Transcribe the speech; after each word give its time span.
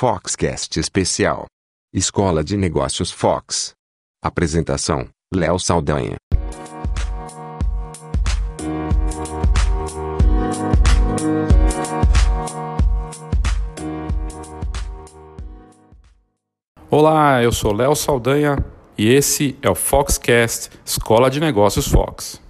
Foxcast 0.00 0.78
Especial. 0.78 1.46
Escola 1.92 2.44
de 2.44 2.56
Negócios 2.56 3.10
Fox. 3.10 3.72
Apresentação: 4.22 5.08
Léo 5.34 5.58
Saldanha. 5.58 6.14
Olá, 16.88 17.42
eu 17.42 17.50
sou 17.50 17.72
Léo 17.72 17.96
Saldanha 17.96 18.64
e 18.96 19.12
esse 19.12 19.58
é 19.60 19.68
o 19.68 19.74
Foxcast 19.74 20.70
Escola 20.86 21.28
de 21.28 21.40
Negócios 21.40 21.88
Fox. 21.88 22.40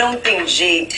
Não 0.00 0.16
tem 0.16 0.46
jeito. 0.46 0.96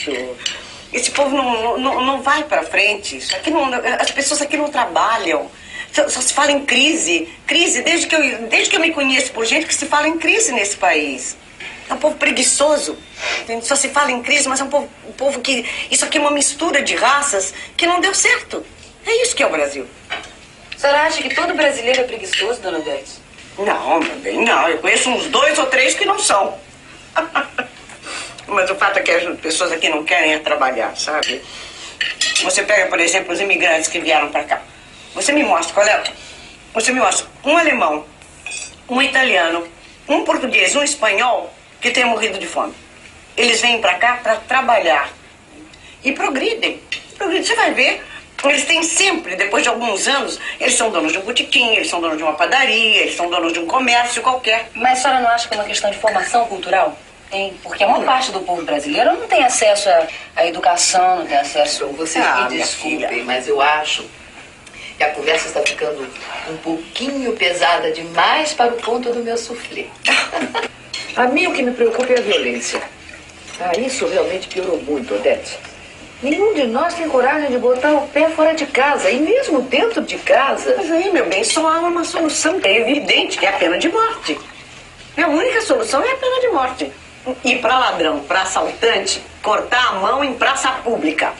Esse 0.93 1.11
povo 1.11 1.35
não, 1.35 1.77
não, 1.77 2.05
não 2.05 2.21
vai 2.21 2.45
para 2.45 2.63
frente. 2.63 3.17
Isso 3.17 3.35
aqui 3.35 3.51
não, 3.51 3.65
as 3.99 4.11
pessoas 4.11 4.41
aqui 4.41 4.55
não 4.55 4.69
trabalham. 4.69 5.51
Só, 5.91 6.07
só, 6.07 6.21
se 6.21 6.31
fala 6.31 6.53
em 6.53 6.65
crise. 6.65 7.27
Crise, 7.45 7.81
desde 7.81 8.07
que, 8.07 8.15
eu, 8.15 8.47
desde 8.47 8.69
que 8.69 8.77
eu 8.77 8.79
me 8.79 8.91
conheço 8.91 9.33
por 9.33 9.45
gente 9.45 9.65
que 9.65 9.75
se 9.75 9.87
fala 9.87 10.07
em 10.07 10.17
crise 10.17 10.53
nesse 10.53 10.77
país. 10.77 11.35
É 11.89 11.93
um 11.93 11.97
povo 11.97 12.15
preguiçoso. 12.15 12.97
Só 13.61 13.75
se 13.75 13.89
fala 13.89 14.09
em 14.09 14.23
crise, 14.23 14.47
mas 14.47 14.61
é 14.61 14.63
um 14.63 14.69
povo, 14.69 14.89
um 15.05 15.11
povo 15.11 15.41
que. 15.41 15.65
Isso 15.91 16.05
aqui 16.05 16.17
é 16.17 16.21
uma 16.21 16.31
mistura 16.31 16.81
de 16.81 16.95
raças 16.95 17.53
que 17.75 17.85
não 17.85 17.99
deu 17.99 18.13
certo. 18.13 18.65
É 19.05 19.21
isso 19.21 19.35
que 19.35 19.43
é 19.43 19.45
o 19.45 19.51
Brasil. 19.51 19.85
A 20.09 20.79
senhora 20.79 21.01
acha 21.01 21.21
que 21.21 21.35
todo 21.35 21.53
brasileiro 21.53 21.99
é 21.99 22.03
preguiçoso, 22.05 22.61
dona 22.61 22.77
Odete? 22.77 23.11
Não, 23.57 23.99
meu 23.99 24.15
bem, 24.19 24.45
não. 24.45 24.69
Eu 24.69 24.77
conheço 24.77 25.09
uns 25.09 25.27
dois 25.27 25.59
ou 25.59 25.65
três 25.65 25.93
que 25.93 26.05
não 26.05 26.17
são. 26.17 26.57
Mas 28.53 28.69
o 28.69 28.75
fato 28.75 28.99
é 28.99 29.01
que 29.01 29.11
as 29.11 29.39
pessoas 29.39 29.71
aqui 29.71 29.89
não 29.89 30.03
querem 30.03 30.33
é 30.33 30.39
trabalhar, 30.39 30.95
sabe? 30.95 31.41
Você 32.43 32.63
pega, 32.63 32.87
por 32.87 32.99
exemplo, 32.99 33.33
os 33.33 33.41
imigrantes 33.41 33.87
que 33.87 33.99
vieram 33.99 34.29
para 34.29 34.43
cá. 34.43 34.61
Você 35.15 35.31
me 35.31 35.43
mostra 35.43 35.83
é. 35.83 36.03
Você 36.73 36.91
me 36.91 36.99
mostra 36.99 37.27
um 37.43 37.57
alemão, 37.57 38.05
um 38.89 39.01
italiano, 39.01 39.67
um 40.07 40.23
português, 40.23 40.75
um 40.75 40.83
espanhol 40.83 41.53
que 41.81 41.91
tenha 41.91 42.07
morrido 42.07 42.37
de 42.37 42.47
fome. 42.47 42.73
Eles 43.35 43.61
vêm 43.61 43.79
para 43.81 43.95
cá 43.95 44.19
para 44.21 44.35
trabalhar 44.37 45.09
e 46.03 46.11
progridem. 46.11 46.79
progridem. 47.17 47.43
Você 47.43 47.55
vai 47.55 47.73
ver, 47.73 48.03
eles 48.43 48.65
têm 48.65 48.83
sempre, 48.83 49.35
depois 49.35 49.63
de 49.63 49.69
alguns 49.69 50.07
anos, 50.07 50.39
eles 50.59 50.75
são 50.75 50.89
donos 50.89 51.11
de 51.11 51.17
um 51.17 51.21
botequim, 51.21 51.75
eles 51.75 51.89
são 51.89 52.01
donos 52.01 52.17
de 52.17 52.23
uma 52.23 52.33
padaria, 52.33 53.01
eles 53.01 53.15
são 53.15 53.29
donos 53.29 53.53
de 53.53 53.59
um 53.59 53.65
comércio 53.65 54.21
qualquer. 54.21 54.69
Mas 54.73 54.99
a 54.99 55.01
senhora 55.01 55.19
não 55.21 55.29
acha 55.29 55.47
que 55.47 55.53
é 55.53 55.57
uma 55.57 55.65
questão 55.65 55.89
de 55.89 55.97
formação 55.97 56.45
cultural? 56.47 56.97
Tem, 57.33 57.51
porque 57.63 57.83
a 57.83 57.87
maior 57.87 58.05
parte 58.05 58.31
do 58.31 58.41
povo 58.41 58.61
brasileiro 58.61 59.13
não 59.13 59.27
tem 59.27 59.43
acesso 59.43 59.89
à, 59.89 60.07
à 60.35 60.45
educação, 60.45 61.17
não 61.17 61.25
tem 61.25 61.37
acesso... 61.37 61.87
Vocês 61.87 62.23
Ah, 62.23 62.47
me 62.47 62.59
desculpem, 62.59 63.23
mas 63.23 63.47
eu 63.47 63.59
acho 63.59 64.05
que 64.95 65.03
a 65.03 65.09
conversa 65.09 65.47
está 65.47 65.59
ficando 65.61 66.07
um 66.47 66.57
pouquinho 66.57 67.33
pesada 67.33 67.91
demais 67.91 68.53
para 68.53 68.71
o 68.71 68.77
ponto 68.77 69.11
do 69.11 69.23
meu 69.23 69.35
suflê. 69.35 69.87
A 71.17 71.25
mim 71.25 71.47
o 71.47 71.53
que 71.53 71.63
me 71.63 71.71
preocupa 71.71 72.13
é 72.13 72.19
a 72.19 72.21
violência. 72.21 72.79
Ah, 73.59 73.71
isso 73.79 74.05
realmente 74.07 74.47
piorou 74.47 74.79
muito, 74.83 75.15
Odete. 75.15 75.57
Nenhum 76.21 76.53
de 76.53 76.67
nós 76.67 76.93
tem 76.93 77.09
coragem 77.09 77.49
de 77.49 77.57
botar 77.57 77.93
o 77.93 78.07
pé 78.09 78.29
fora 78.29 78.53
de 78.53 78.67
casa, 78.67 79.09
e 79.09 79.19
mesmo 79.19 79.61
dentro 79.63 80.01
de 80.03 80.19
casa. 80.19 80.75
Mas 80.77 80.91
aí, 80.91 81.11
meu 81.11 81.25
bem, 81.27 81.43
só 81.43 81.67
há 81.67 81.79
uma 81.79 82.03
solução, 82.03 82.59
que 82.59 82.67
é 82.67 82.81
evidente, 82.81 83.39
que 83.39 83.45
é 83.45 83.49
a 83.49 83.53
pena 83.53 83.77
de 83.79 83.89
morte. 83.89 84.39
É 85.17 85.23
a 85.23 85.27
única 85.27 85.61
solução 85.61 86.03
é 86.03 86.11
a 86.11 86.17
pena 86.17 86.39
de 86.41 86.47
morte. 86.49 86.91
E 87.43 87.55
para 87.57 87.77
ladrão, 87.77 88.19
para 88.19 88.41
assaltante, 88.41 89.21
cortar 89.41 89.89
a 89.89 89.99
mão 89.99 90.23
em 90.23 90.33
praça 90.33 90.69
pública. 90.83 91.33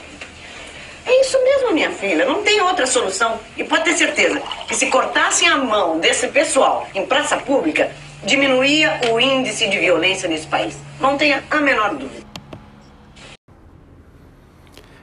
É 1.06 1.22
isso 1.22 1.38
mesmo, 1.44 1.73
minha 1.73 1.92
filha, 1.92 2.25
não 2.25 2.44
tem 2.44 2.62
outra 2.62 2.88
solução. 2.88 3.38
E 3.58 3.64
pode 3.64 3.84
ter 3.84 3.94
certeza 3.94 4.42
que 4.67 4.75
se 4.75 4.88
cortassem 4.88 5.48
a 5.48 5.58
mão 5.58 6.00
desse 6.00 6.30
pessoal 6.30 6.88
em 6.96 7.06
praça 7.06 7.35
pública, 7.38 7.91
diminuía 8.24 9.02
o 9.12 9.19
índice 9.19 9.68
de 9.69 9.78
violência 9.78 10.30
nesse 10.30 10.47
país. 10.47 10.78
Não 11.02 11.18
tenha 11.18 11.44
a 11.52 11.57
menor 11.57 11.96
dúvida. 11.96 12.24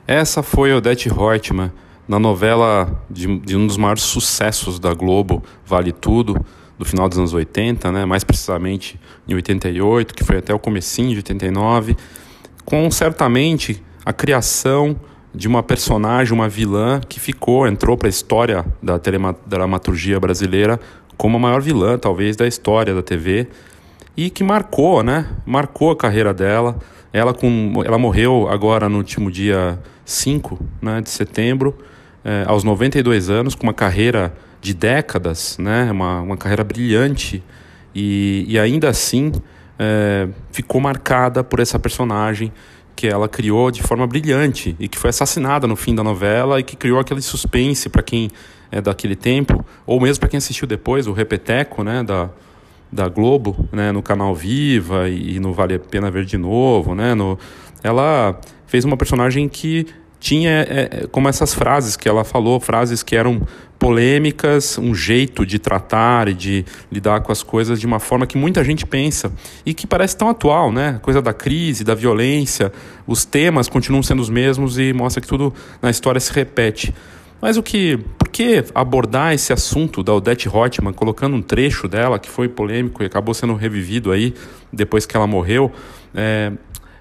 Essa 0.07 0.43
foi 0.43 0.73
Odete 0.73 1.09
Reutemann 1.09 1.71
na 2.09 2.19
novela 2.19 3.01
de, 3.09 3.39
de 3.39 3.57
um 3.57 3.67
dos 3.67 3.77
maiores 3.77 4.03
sucessos 4.03 4.81
da 4.81 4.93
Globo, 4.95 5.45
Vale 5.65 5.93
Tudo, 5.93 6.45
do 6.81 6.87
final 6.87 7.11
dos 7.11 7.19
anos 7.19 7.35
80, 7.35 7.93
né? 7.93 8.07
mais 8.07 8.25
precisamente 8.25 8.99
em 9.29 9.35
88, 9.35 10.15
que 10.15 10.25
foi 10.25 10.39
até 10.39 10.55
o 10.55 10.59
comecinho 10.59 11.11
de 11.11 11.17
89, 11.17 11.95
com 12.65 12.91
certamente 12.91 13.83
a 14.03 14.15
criação 14.15 14.99
de 15.35 15.47
uma 15.47 15.63
personagem, 15.63 16.33
uma 16.33 16.49
vilã 16.49 16.99
que 17.07 17.21
ficou, 17.21 17.67
entrou 17.67 17.99
para 17.99 18.09
a 18.09 18.11
história 18.11 18.65
da 18.83 18.99
dramaturgia 19.47 20.19
brasileira 20.19 20.81
como 21.19 21.37
a 21.37 21.41
maior 21.41 21.61
vilã, 21.61 21.99
talvez, 21.99 22.35
da 22.35 22.47
história 22.47 22.95
da 22.95 23.03
TV 23.03 23.47
e 24.17 24.31
que 24.31 24.43
marcou, 24.43 25.03
né? 25.03 25.29
Marcou 25.45 25.91
a 25.91 25.97
carreira 25.97 26.33
dela. 26.33 26.79
Ela, 27.13 27.35
com, 27.35 27.75
ela 27.85 27.99
morreu 27.99 28.49
agora 28.49 28.89
no 28.89 28.97
último 28.97 29.31
dia 29.31 29.79
5 30.07 30.59
né, 30.81 31.03
de 31.03 31.11
setembro, 31.11 31.77
eh, 32.25 32.45
aos 32.47 32.65
92 32.65 33.29
anos, 33.29 33.55
com 33.55 33.65
uma 33.65 33.75
carreira 33.75 34.33
de 34.61 34.75
décadas, 34.75 35.57
né? 35.59 35.91
Uma, 35.91 36.21
uma 36.21 36.37
carreira 36.37 36.63
brilhante 36.63 37.43
e, 37.95 38.45
e 38.49 38.59
ainda 38.59 38.89
assim 38.89 39.33
eh, 39.79 40.29
ficou 40.53 40.81
marcada 40.81 41.43
por 41.43 41.61
essa 41.61 41.79
personagem 41.79 42.53
que 42.95 43.07
ela 43.07 43.29
criou 43.29 43.71
de 43.71 43.83
forma 43.83 44.07
brilhante 44.07 44.77
e 44.79 44.87
que 44.87 44.99
foi 44.99 45.09
assassinada 45.09 45.67
no 45.67 45.75
fim 45.75 45.95
da 45.95 46.05
novela 46.05 46.61
e 46.61 46.63
que 46.63 46.77
criou 46.77 47.01
aquele 47.01 47.23
suspense 47.23 47.89
para 47.89 48.03
quem 48.03 48.31
é 48.71 48.81
daquele 48.81 49.17
tempo, 49.17 49.65
ou 49.87 49.99
mesmo 49.99 50.21
para 50.21 50.29
quem 50.29 50.39
assistiu 50.39 50.67
depois, 50.67 51.07
o 51.07 51.13
Repeteco, 51.13 51.83
né, 51.83 52.05
da, 52.05 52.29
da 52.93 53.09
Globo, 53.09 53.69
né, 53.73 53.91
no 53.91 54.03
canal 54.03 54.35
Viva 54.35 55.09
e, 55.09 55.37
e 55.37 55.41
no 55.41 55.53
Vale 55.53 55.75
a 55.75 55.79
Pena 55.79 56.11
Ver 56.11 56.25
de 56.25 56.37
Novo, 56.37 56.95
né, 56.95 57.15
no, 57.15 57.39
ela 57.83 58.39
fez 58.67 58.85
uma 58.85 58.97
personagem 58.97 59.49
que 59.49 59.87
tinha 60.21 60.51
é, 60.51 60.67
é, 60.69 61.07
como 61.11 61.29
essas 61.29 61.55
frases 61.55 61.97
que 61.97 62.07
ela 62.07 62.23
falou, 62.23 62.61
frases 62.61 63.03
que 63.03 63.17
eram 63.17 63.41
polêmicas, 63.79 64.77
um 64.77 64.95
jeito 64.95 65.47
de 65.47 65.59
tratar 65.59 66.29
e 66.29 66.35
de 66.35 66.67
lidar 66.93 67.23
com 67.23 67.33
as 67.33 67.43
coisas 67.43 67.81
de 67.81 67.87
uma 67.87 67.99
forma 67.99 68.27
que 68.27 68.37
muita 68.37 68.63
gente 68.63 68.85
pensa 68.87 69.33
e 69.65 69.73
que 69.73 69.87
parece 69.87 70.15
tão 70.15 70.29
atual, 70.29 70.71
né? 70.71 71.01
Coisa 71.01 71.23
da 71.23 71.33
crise, 71.33 71.83
da 71.83 71.95
violência, 71.95 72.71
os 73.07 73.25
temas 73.25 73.67
continuam 73.67 74.03
sendo 74.03 74.21
os 74.21 74.29
mesmos 74.29 74.79
e 74.79 74.93
mostra 74.93 75.23
que 75.23 75.27
tudo 75.27 75.55
na 75.81 75.89
história 75.89 76.21
se 76.21 76.31
repete. 76.31 76.95
Mas 77.41 77.57
o 77.57 77.63
que, 77.63 77.97
por 78.19 78.29
que 78.29 78.63
abordar 78.75 79.33
esse 79.33 79.51
assunto 79.51 80.03
da 80.03 80.13
Odete 80.13 80.47
Roitman, 80.47 80.93
colocando 80.93 81.35
um 81.35 81.41
trecho 81.41 81.89
dela 81.89 82.19
que 82.19 82.29
foi 82.29 82.51
polêmico 82.51 83.03
e 83.03 83.07
acabou 83.07 83.33
sendo 83.33 83.55
revivido 83.55 84.13
aí 84.13 84.35
depois 84.71 85.07
que 85.07 85.17
ela 85.17 85.27
morreu? 85.27 85.73
É, 86.15 86.53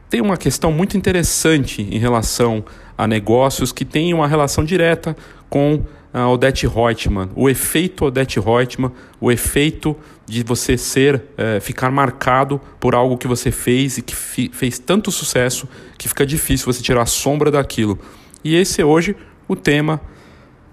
tem 0.09 0.21
uma 0.21 0.37
questão 0.37 0.71
muito 0.71 0.97
interessante 0.97 1.81
em 1.81 1.99
relação 1.99 2.63
a 2.99 3.07
negócios 3.07 3.71
que 3.71 3.85
têm 3.85 4.13
uma 4.13 4.27
relação 4.27 4.65
direta 4.65 5.15
com 5.49 5.81
a 6.11 6.27
Odete 6.27 6.67
Reutemann, 6.67 7.29
o 7.33 7.49
efeito 7.49 8.03
Odete 8.03 8.41
Reutemann, 8.41 8.91
o 9.21 9.31
efeito 9.31 9.95
de 10.25 10.43
você 10.43 10.77
ser, 10.77 11.23
eh, 11.37 11.61
ficar 11.61 11.89
marcado 11.91 12.59
por 12.77 12.93
algo 12.93 13.17
que 13.17 13.25
você 13.25 13.51
fez 13.51 13.97
e 13.97 14.01
que 14.01 14.13
fez 14.13 14.79
tanto 14.79 15.11
sucesso 15.11 15.65
que 15.97 16.09
fica 16.09 16.25
difícil 16.25 16.65
você 16.65 16.83
tirar 16.83 17.03
a 17.03 17.05
sombra 17.05 17.49
daquilo. 17.49 17.97
E 18.43 18.53
esse 18.57 18.81
é 18.81 18.85
hoje 18.85 19.15
o 19.47 19.55
tema 19.55 20.01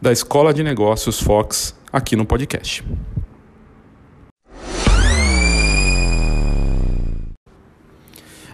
da 0.02 0.10
Escola 0.10 0.52
de 0.52 0.64
Negócios 0.64 1.20
Fox 1.20 1.76
aqui 1.92 2.16
no 2.16 2.26
podcast. 2.26 2.84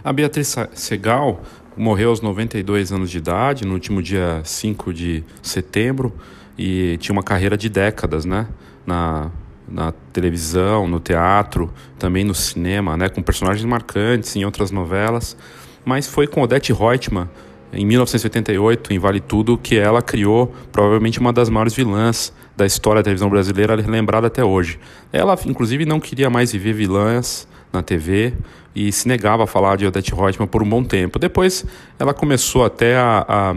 A 0.03 0.13
Beatriz 0.13 0.55
Segal 0.73 1.41
morreu 1.75 2.09
aos 2.09 2.21
92 2.21 2.91
anos 2.91 3.09
de 3.09 3.17
idade, 3.17 3.65
no 3.65 3.73
último 3.73 4.01
dia 4.01 4.41
5 4.43 4.93
de 4.93 5.23
setembro, 5.41 6.13
e 6.57 6.97
tinha 6.97 7.13
uma 7.13 7.23
carreira 7.23 7.57
de 7.57 7.69
décadas, 7.69 8.25
né? 8.25 8.47
Na, 8.85 9.31
na 9.67 9.91
televisão, 10.11 10.87
no 10.87 10.99
teatro, 10.99 11.73
também 11.97 12.23
no 12.23 12.35
cinema, 12.35 12.95
né? 12.95 13.09
Com 13.09 13.21
personagens 13.21 13.65
marcantes 13.65 14.35
em 14.35 14.45
outras 14.45 14.71
novelas. 14.71 15.35
Mas 15.83 16.07
foi 16.07 16.27
com 16.27 16.41
Odete 16.41 16.71
Reutemann, 16.71 17.27
em 17.73 17.85
1988, 17.85 18.93
em 18.93 18.99
Vale 18.99 19.19
Tudo, 19.19 19.57
que 19.57 19.75
ela 19.75 20.01
criou 20.01 20.53
provavelmente 20.71 21.19
uma 21.19 21.33
das 21.33 21.49
maiores 21.49 21.73
vilãs 21.73 22.31
da 22.55 22.65
história 22.65 22.99
da 22.99 23.03
televisão 23.03 23.29
brasileira, 23.29 23.75
lembrada 23.75 24.27
até 24.27 24.43
hoje. 24.43 24.79
Ela, 25.11 25.37
inclusive, 25.47 25.85
não 25.85 25.99
queria 25.99 26.29
mais 26.29 26.51
viver 26.51 26.73
vilãs 26.73 27.47
na 27.71 27.81
TV 27.81 28.33
e 28.75 28.91
se 28.91 29.07
negava 29.07 29.43
a 29.43 29.47
falar 29.47 29.77
de 29.77 29.85
Odete 29.85 30.13
Reutemann 30.13 30.47
por 30.47 30.63
um 30.63 30.69
bom 30.69 30.83
tempo. 30.83 31.19
Depois, 31.19 31.65
ela 31.99 32.13
começou 32.13 32.65
até 32.65 32.97
a, 32.97 33.25
a, 33.27 33.55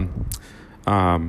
a 0.85 1.19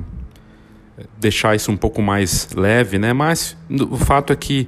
deixar 1.17 1.55
isso 1.55 1.71
um 1.71 1.77
pouco 1.77 2.01
mais 2.01 2.49
leve, 2.55 2.99
né? 2.99 3.13
Mas 3.13 3.57
o 3.69 3.97
fato 3.97 4.31
é 4.31 4.35
que 4.35 4.67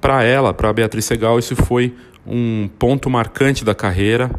para 0.00 0.22
ela, 0.22 0.52
para 0.52 0.72
Beatriz 0.72 1.04
Segal, 1.04 1.38
isso 1.38 1.56
foi 1.56 1.94
um 2.26 2.68
ponto 2.78 3.08
marcante 3.08 3.64
da 3.64 3.74
carreira 3.74 4.30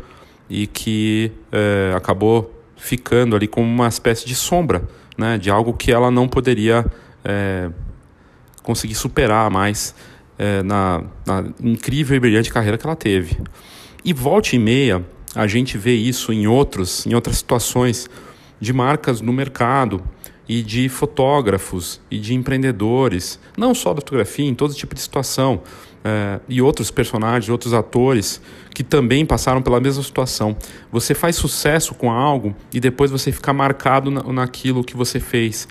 e 0.50 0.68
que 0.68 1.32
é, 1.52 1.94
acabou 1.96 2.54
ficando 2.76 3.36
ali 3.36 3.48
como 3.48 3.68
uma 3.68 3.88
espécie 3.88 4.26
de 4.26 4.36
sombra, 4.36 4.84
né, 5.18 5.38
de 5.38 5.50
algo 5.50 5.74
que 5.74 5.92
ela 5.92 6.12
não 6.12 6.28
poderia 6.28 6.86
é, 7.24 7.70
conseguir 8.62 8.96
superar 8.96 9.50
mais 9.50 9.96
é, 10.38 10.62
na, 10.62 11.04
na, 11.26 11.46
incrível 11.62 12.16
e 12.16 12.20
brilhante 12.20 12.52
carreira 12.52 12.78
que 12.78 12.86
ela 12.86 12.96
teve. 12.96 13.38
E 14.08 14.14
volta 14.14 14.56
e 14.56 14.60
meia 14.60 15.06
a 15.36 15.48
gente 15.48 15.78
vê 15.78 15.94
isso 15.94 16.32
em 16.32 16.48
outros, 16.48 17.06
em 17.06 17.14
outras 17.14 17.40
situações 17.40 18.10
de 18.58 18.72
marcas 18.72 19.20
no 19.20 19.34
mercado 19.34 20.02
e 20.48 20.64
de 20.64 20.88
fotógrafos 20.88 22.00
e 22.10 22.18
de 22.18 22.34
empreendedores, 22.34 23.38
não 23.58 23.76
só 23.76 23.94
da 23.94 24.00
fotografia, 24.00 24.48
em 24.48 24.56
todo 24.56 24.74
tipo 24.74 24.96
de 24.96 25.02
situação, 25.02 25.62
é, 26.06 26.40
e 26.48 26.62
outros 26.62 26.90
personagens, 26.90 27.50
outros 27.50 27.74
atores 27.74 28.42
que 28.74 28.82
também 28.82 29.26
passaram 29.26 29.62
pela 29.62 29.82
mesma 29.82 30.02
situação. 30.02 30.56
Você 30.90 31.14
faz 31.14 31.36
sucesso 31.36 31.94
com 31.94 32.10
algo 32.10 32.56
e 32.74 32.80
depois 32.80 33.12
você 33.12 33.30
fica 33.30 33.52
marcado 33.52 34.10
na, 34.10 34.24
naquilo 34.32 34.86
que 34.86 34.96
você 34.96 35.20
fez. 35.20 35.68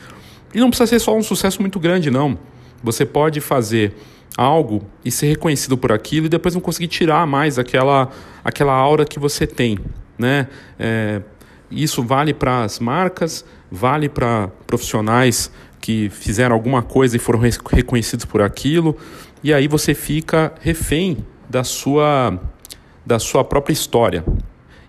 E 0.53 0.61
não 0.61 0.69
precisa 0.69 0.87
ser 0.87 0.99
só 0.99 1.17
um 1.17 1.23
sucesso 1.23 1.63
muito 1.63 1.81
grande, 1.81 2.11
não. 2.11 2.39
Você 2.83 3.07
pode 3.07 3.41
fazer 3.41 3.95
algo 4.37 4.83
e 5.05 5.11
ser 5.11 5.29
reconhecido 5.29 5.79
por 5.79 5.93
aquilo 5.93 6.27
e 6.27 6.29
depois 6.29 6.55
não 6.55 6.61
conseguir 6.61 6.89
tirar 6.89 7.27
mais 7.27 7.59
aquela, 7.59 8.11
aquela 8.45 8.73
aura 8.73 9.05
que 9.05 9.19
você 9.19 9.47
tem, 9.47 9.79
né? 10.19 10.49
É, 10.79 11.23
isso 11.71 12.03
vale 12.03 12.33
para 12.35 12.63
as 12.63 12.79
marcas, 12.79 13.45
vale 13.71 14.09
para 14.09 14.49
profissionais 14.67 15.51
que 15.81 16.11
fizeram 16.11 16.55
alguma 16.55 16.83
coisa 16.83 17.17
e 17.17 17.19
foram 17.19 17.41
reconhecidos 17.41 18.25
por 18.25 18.43
aquilo, 18.43 18.97
e 19.43 19.53
aí 19.55 19.69
você 19.69 19.95
fica 19.95 20.53
refém 20.61 21.19
da 21.49 21.65
sua, 21.65 22.39
da 23.05 23.19
sua 23.19 23.45
própria 23.45 23.73
história. 23.73 24.25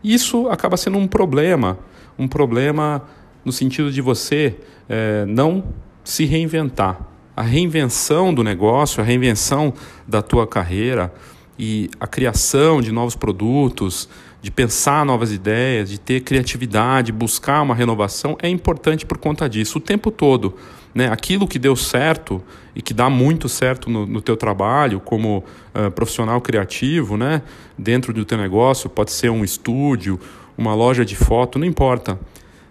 Isso 0.04 0.48
acaba 0.50 0.78
sendo 0.78 0.98
um 0.98 1.08
problema, 1.08 1.78
um 2.18 2.28
problema 2.28 3.04
no 3.44 3.52
sentido 3.52 3.92
de 3.92 4.02
você 4.02 4.56
é, 4.90 5.26
não 5.26 5.64
se 6.04 6.26
reinventar. 6.26 7.00
A 7.38 7.44
reinvenção 7.44 8.34
do 8.34 8.44
negócio, 8.44 9.00
a 9.00 9.06
reinvenção 9.06 9.72
da 10.08 10.24
tua 10.24 10.48
carreira 10.48 11.14
e 11.58 11.88
a 12.00 12.08
criação 12.08 12.82
de 12.82 12.92
novos 12.92 13.16
produtos, 13.16 14.10
de 14.42 14.50
pensar 14.50 15.06
novas 15.06 15.32
ideias, 15.32 15.88
de 15.88 16.00
ter 16.00 16.22
criatividade, 16.22 17.12
buscar 17.12 17.62
uma 17.62 17.76
renovação, 17.76 18.36
é 18.42 18.50
importante 18.50 19.06
por 19.06 19.20
conta 19.20 19.48
disso 19.48 19.78
o 19.78 19.82
tempo 19.82 20.10
todo. 20.10 20.56
Né? 20.96 21.12
Aquilo 21.12 21.48
que 21.48 21.60
deu 21.60 21.76
certo 21.76 22.42
e 22.76 22.82
que 22.82 22.92
dá 22.92 23.08
muito 23.08 23.48
certo 23.48 23.88
no, 23.88 24.08
no 24.08 24.20
teu 24.20 24.36
trabalho 24.36 25.00
como 25.00 25.44
uh, 25.76 25.92
profissional 25.92 26.42
criativo, 26.42 27.18
né? 27.18 27.44
dentro 27.78 28.12
do 28.12 28.26
teu 28.26 28.40
negócio, 28.40 28.90
pode 28.90 29.12
ser 29.12 29.30
um 29.30 29.44
estúdio, 29.44 30.20
uma 30.58 30.74
loja 30.74 31.06
de 31.06 31.16
foto, 31.16 31.60
não 31.60 31.68
importa. 31.68 32.20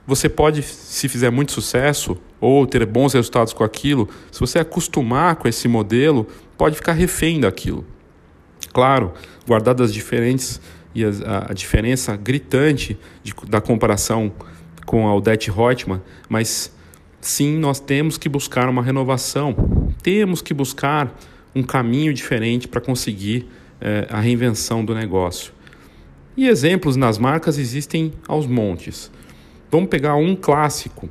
Você 0.07 0.29
pode, 0.29 0.63
se 0.63 1.09
fizer 1.09 1.31
muito 1.31 1.53
sucesso 1.53 2.17
ou 2.41 2.67
ter 2.67 2.87
bons 2.87 3.13
resultados 3.13 3.53
com 3.53 3.65
aquilo, 3.65 4.09
se 4.31 4.39
você 4.39 4.59
acostumar 4.59 5.37
com 5.37 5.49
esse 5.49 5.67
modelo, 5.67 6.27
pode 6.57 6.77
ficar 6.77 6.93
refém 6.93 7.41
daquilo. 7.41 7.85
Claro, 8.73 9.13
guardadas 9.47 9.91
as 9.91 9.95
diferentes 9.95 10.61
e 10.95 11.05
a, 11.05 11.47
a 11.51 11.53
diferença 11.53 12.17
gritante 12.17 12.97
de, 13.23 13.35
da 13.49 13.61
comparação 13.61 14.33
com 14.85 15.09
a 15.09 15.15
Odette 15.15 15.51
Reutemann, 15.51 16.01
mas 16.29 16.73
sim, 17.21 17.59
nós 17.59 17.81
temos 17.81 18.17
que 18.17 18.29
buscar 18.29 18.69
uma 18.69 18.83
renovação, 18.83 19.55
temos 20.03 20.41
que 20.41 20.55
buscar 20.55 21.19
um 21.55 21.63
caminho 21.63 22.15
diferente 22.15 22.69
para 22.69 22.81
conseguir 22.81 23.49
é, 23.81 24.07
a 24.09 24.21
reinvenção 24.21 24.85
do 24.85 24.95
negócio. 24.95 25.53
E 26.37 26.47
exemplos 26.47 26.97
nas 26.97 27.19
marcas 27.19 27.59
existem 27.59 28.13
aos 28.29 28.47
montes. 28.47 29.11
Vamos 29.77 29.91
pegar 29.91 30.15
um 30.17 30.35
clássico 30.35 31.07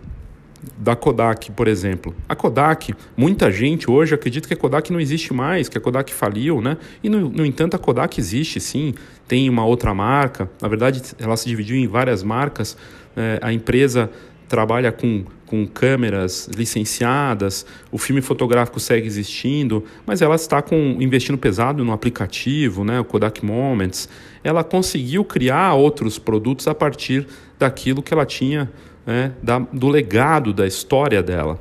da 0.75 0.95
Kodak, 0.95 1.51
por 1.51 1.67
exemplo. 1.67 2.15
A 2.27 2.35
Kodak, 2.35 2.95
muita 3.15 3.51
gente 3.51 3.91
hoje 3.91 4.15
acredita 4.15 4.47
que 4.47 4.55
a 4.55 4.57
Kodak 4.57 4.91
não 4.91 4.99
existe 4.99 5.31
mais, 5.31 5.69
que 5.69 5.77
a 5.77 5.81
Kodak 5.81 6.11
faliu, 6.11 6.59
né? 6.59 6.75
E 7.03 7.07
no, 7.07 7.29
no 7.29 7.45
entanto 7.45 7.75
a 7.75 7.77
Kodak 7.77 8.19
existe 8.19 8.59
sim, 8.59 8.95
tem 9.27 9.47
uma 9.47 9.63
outra 9.63 9.93
marca. 9.93 10.49
Na 10.59 10.67
verdade, 10.67 10.99
ela 11.19 11.37
se 11.37 11.47
dividiu 11.47 11.75
em 11.75 11.85
várias 11.85 12.23
marcas. 12.23 12.75
É, 13.15 13.37
a 13.39 13.53
empresa 13.53 14.09
trabalha 14.47 14.91
com, 14.91 15.25
com 15.45 15.67
câmeras 15.67 16.49
licenciadas, 16.55 17.67
o 17.91 17.99
filme 17.99 18.21
fotográfico 18.21 18.79
segue 18.79 19.05
existindo, 19.05 19.83
mas 20.07 20.23
ela 20.23 20.35
está 20.35 20.59
com, 20.59 20.97
investindo 20.99 21.37
pesado 21.37 21.83
no 21.83 21.91
aplicativo, 21.91 22.83
né, 22.83 22.99
o 22.99 23.05
Kodak 23.05 23.45
Moments. 23.45 24.09
Ela 24.43 24.63
conseguiu 24.63 25.23
criar 25.23 25.75
outros 25.75 26.17
produtos 26.17 26.67
a 26.67 26.73
partir 26.73 27.27
daquilo 27.57 28.01
que 28.01 28.13
ela 28.13 28.25
tinha 28.25 28.71
né, 29.05 29.31
da, 29.41 29.59
do 29.59 29.87
legado 29.87 30.53
da 30.53 30.65
história 30.65 31.21
dela. 31.21 31.59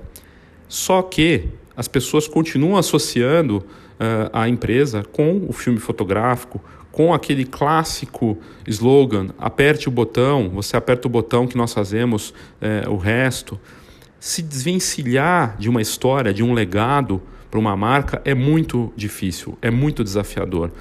Só 0.69 1.02
que 1.02 1.49
as 1.76 1.88
pessoas 1.88 2.26
continuam 2.26 2.76
associando 2.76 3.58
uh, 3.58 4.31
a 4.32 4.49
empresa 4.49 5.05
com 5.05 5.44
o 5.49 5.52
filme 5.52 5.79
fotográfico, 5.79 6.62
com 6.91 7.12
aquele 7.12 7.44
clássico 7.44 8.38
slogan: 8.67 9.29
aperte 9.38 9.88
o 9.88 9.93
botão, 9.93 10.50
você 10.50 10.76
aperta 10.76 11.06
o 11.08 11.11
botão 11.11 11.46
que 11.46 11.56
nós 11.56 11.73
fazemos 11.73 12.31
uh, 12.31 12.91
o 12.91 12.96
resto. 12.96 13.58
Se 14.19 14.41
desvencilhar 14.41 15.56
de 15.58 15.69
uma 15.69 15.82
história, 15.82 16.32
de 16.32 16.43
um 16.43 16.55
legado 16.55 17.20
para 17.50 17.61
uma 17.61 17.76
marca 17.76 18.23
é 18.25 18.35
muito 18.35 18.93
difícil, 18.96 19.56
é 19.61 19.70
muito 19.70 20.02
desafiador. 20.02 20.73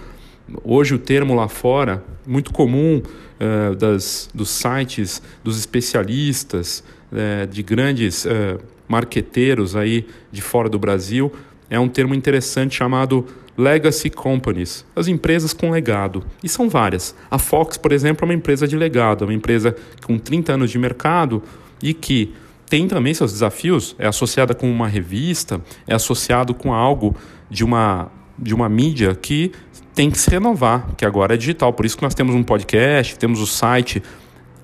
Hoje 0.64 0.94
o 0.94 1.00
termo 1.00 1.36
lá 1.36 1.48
fora, 1.48 2.04
muito 2.26 2.52
comum 2.52 3.02
uh, 3.02 3.76
das, 3.76 4.30
dos 4.34 4.50
sites 4.50 5.22
dos 5.44 5.58
especialistas, 5.58 6.84
uh, 7.12 7.48
de 7.48 7.64
grandes 7.64 8.26
uh, 8.26 8.60
marqueteiros 8.88 9.76
aí 9.76 10.06
de 10.32 10.42
fora 10.42 10.68
do 10.68 10.78
Brasil, 10.78 11.32
é 11.70 11.80
um 11.80 11.88
termo 11.88 12.14
interessante 12.14 12.76
chamado 12.76 13.26
legacy 13.58 14.10
companies, 14.10 14.86
as 14.96 15.08
empresas 15.08 15.54
com 15.54 15.72
legado. 15.72 16.24
E 16.44 16.50
são 16.50 16.70
várias. 16.70 17.16
A 17.30 17.38
Fox, 17.38 17.78
por 17.78 17.92
exemplo, 17.92 18.26
é 18.26 18.26
uma 18.26 18.34
empresa 18.34 18.68
de 18.68 18.76
legado, 18.76 19.24
é 19.24 19.28
uma 19.28 19.34
empresa 19.34 19.76
com 20.06 20.18
30 20.18 20.54
anos 20.54 20.72
de 20.72 20.78
mercado 20.78 21.42
e 21.82 21.94
que 21.94 22.34
tem 22.68 22.88
também 22.88 23.14
seus 23.14 23.32
desafios, 23.32 23.96
é 24.00 24.08
associada 24.08 24.56
com 24.56 24.70
uma 24.70 24.88
revista, 24.88 25.62
é 25.88 25.94
associado 25.94 26.54
com 26.54 26.74
algo 26.74 27.16
de 27.50 27.64
uma, 27.64 28.12
de 28.38 28.54
uma 28.54 28.68
mídia 28.68 29.14
que 29.14 29.52
tem 29.94 30.10
que 30.10 30.18
se 30.18 30.30
renovar, 30.30 30.88
que 30.98 31.06
agora 31.06 31.36
é 31.36 31.38
digital. 31.38 31.72
Por 31.74 31.86
isso 31.86 31.96
que 31.96 32.04
nós 32.04 32.16
temos 32.16 32.34
um 32.36 32.44
podcast, 32.44 33.18
temos 33.18 33.40
o 33.40 33.48
site. 33.48 34.02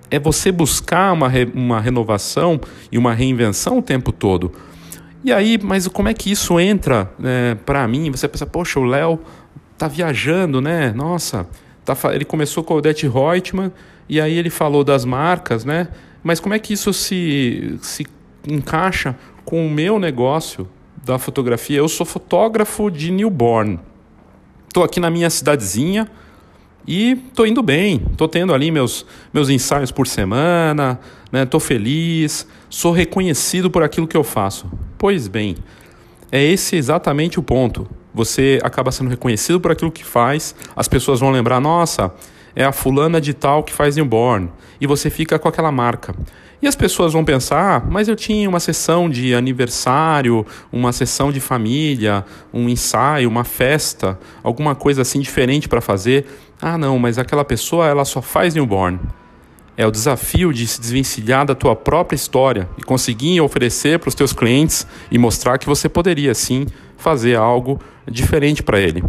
É 0.09 0.19
você 0.19 0.51
buscar 0.51 1.13
uma, 1.13 1.29
re, 1.29 1.49
uma 1.53 1.79
renovação 1.79 2.59
e 2.91 2.97
uma 2.97 3.13
reinvenção 3.13 3.77
o 3.77 3.81
tempo 3.81 4.11
todo. 4.11 4.51
E 5.23 5.31
aí, 5.31 5.59
mas 5.61 5.87
como 5.87 6.07
é 6.07 6.13
que 6.13 6.31
isso 6.31 6.59
entra 6.59 7.11
é, 7.23 7.53
para 7.53 7.87
mim? 7.87 8.09
Você 8.09 8.27
pensa, 8.27 8.45
poxa, 8.45 8.79
o 8.79 8.83
Léo 8.83 9.19
tá 9.77 9.87
viajando, 9.87 10.61
né? 10.61 10.91
Nossa, 10.93 11.47
tá, 11.85 11.95
ele 12.13 12.25
começou 12.25 12.63
com 12.63 12.73
o 12.73 12.77
Odete 12.77 13.07
Reutemann 13.07 13.71
e 14.07 14.19
aí 14.19 14.35
ele 14.37 14.49
falou 14.49 14.83
das 14.83 15.05
marcas, 15.05 15.63
né? 15.63 15.89
Mas 16.23 16.39
como 16.39 16.55
é 16.55 16.59
que 16.59 16.73
isso 16.73 16.91
se, 16.91 17.77
se 17.81 18.05
encaixa 18.47 19.15
com 19.45 19.65
o 19.65 19.69
meu 19.69 19.99
negócio 19.99 20.67
da 21.05 21.19
fotografia? 21.19 21.77
Eu 21.77 21.87
sou 21.87 22.05
fotógrafo 22.05 22.89
de 22.89 23.11
newborn. 23.11 23.79
Estou 24.69 24.83
aqui 24.83 24.99
na 24.99 25.09
minha 25.09 25.31
cidadezinha 25.31 26.07
e 26.87 27.13
estou 27.27 27.47
indo 27.47 27.63
bem. 27.63 28.03
Estou 28.11 28.27
tendo 28.27 28.53
ali 28.53 28.69
meus, 28.69 29.03
meus 29.33 29.49
ensaios 29.49 29.91
por 29.91 30.05
semana, 30.05 30.99
estou 31.33 31.59
né? 31.59 31.65
feliz, 31.65 32.47
sou 32.69 32.91
reconhecido 32.91 33.71
por 33.71 33.81
aquilo 33.81 34.07
que 34.07 34.15
eu 34.15 34.23
faço. 34.23 34.71
Pois 34.95 35.27
bem, 35.27 35.55
é 36.31 36.43
esse 36.43 36.75
exatamente 36.75 37.39
o 37.39 37.43
ponto. 37.43 37.89
Você 38.13 38.59
acaba 38.61 38.91
sendo 38.91 39.09
reconhecido 39.09 39.59
por 39.59 39.71
aquilo 39.71 39.91
que 39.91 40.05
faz, 40.05 40.53
as 40.75 40.87
pessoas 40.87 41.19
vão 41.19 41.31
lembrar, 41.31 41.59
nossa, 41.59 42.13
é 42.55 42.63
a 42.63 42.71
fulana 42.71 43.19
de 43.19 43.33
tal 43.33 43.63
que 43.63 43.73
faz 43.73 43.95
newborn, 43.95 44.51
e 44.79 44.85
você 44.85 45.09
fica 45.09 45.39
com 45.39 45.47
aquela 45.47 45.71
marca. 45.71 46.13
E 46.61 46.67
as 46.67 46.75
pessoas 46.75 47.13
vão 47.13 47.23
pensar, 47.23 47.77
ah, 47.77 47.87
mas 47.89 48.09
eu 48.09 48.15
tinha 48.17 48.49
uma 48.49 48.59
sessão 48.59 49.09
de 49.09 49.33
aniversário, 49.33 50.45
uma 50.71 50.91
sessão 50.91 51.31
de 51.31 51.39
família, 51.39 52.25
um 52.53 52.67
ensaio, 52.67 53.29
uma 53.29 53.45
festa, 53.45 54.19
alguma 54.43 54.75
coisa 54.75 55.01
assim 55.01 55.21
diferente 55.21 55.69
para 55.69 55.79
fazer. 55.79 56.25
Ah, 56.61 56.77
não, 56.77 56.99
mas 56.99 57.17
aquela 57.17 57.45
pessoa 57.45 57.87
ela 57.87 58.03
só 58.03 58.21
faz 58.21 58.53
newborn. 58.53 58.99
É 59.77 59.87
o 59.87 59.91
desafio 59.91 60.51
de 60.51 60.67
se 60.67 60.81
desvencilhar 60.81 61.45
da 61.45 61.55
tua 61.55 61.77
própria 61.77 62.15
história 62.15 62.67
e 62.77 62.83
conseguir 62.83 63.39
oferecer 63.39 63.97
para 63.97 64.09
os 64.09 64.15
teus 64.15 64.33
clientes 64.33 64.85
e 65.09 65.17
mostrar 65.17 65.57
que 65.57 65.65
você 65.65 65.87
poderia 65.87 66.33
sim 66.33 66.65
fazer 66.97 67.37
algo 67.37 67.79
diferente 68.05 68.61
para 68.61 68.81
ele 68.81 69.01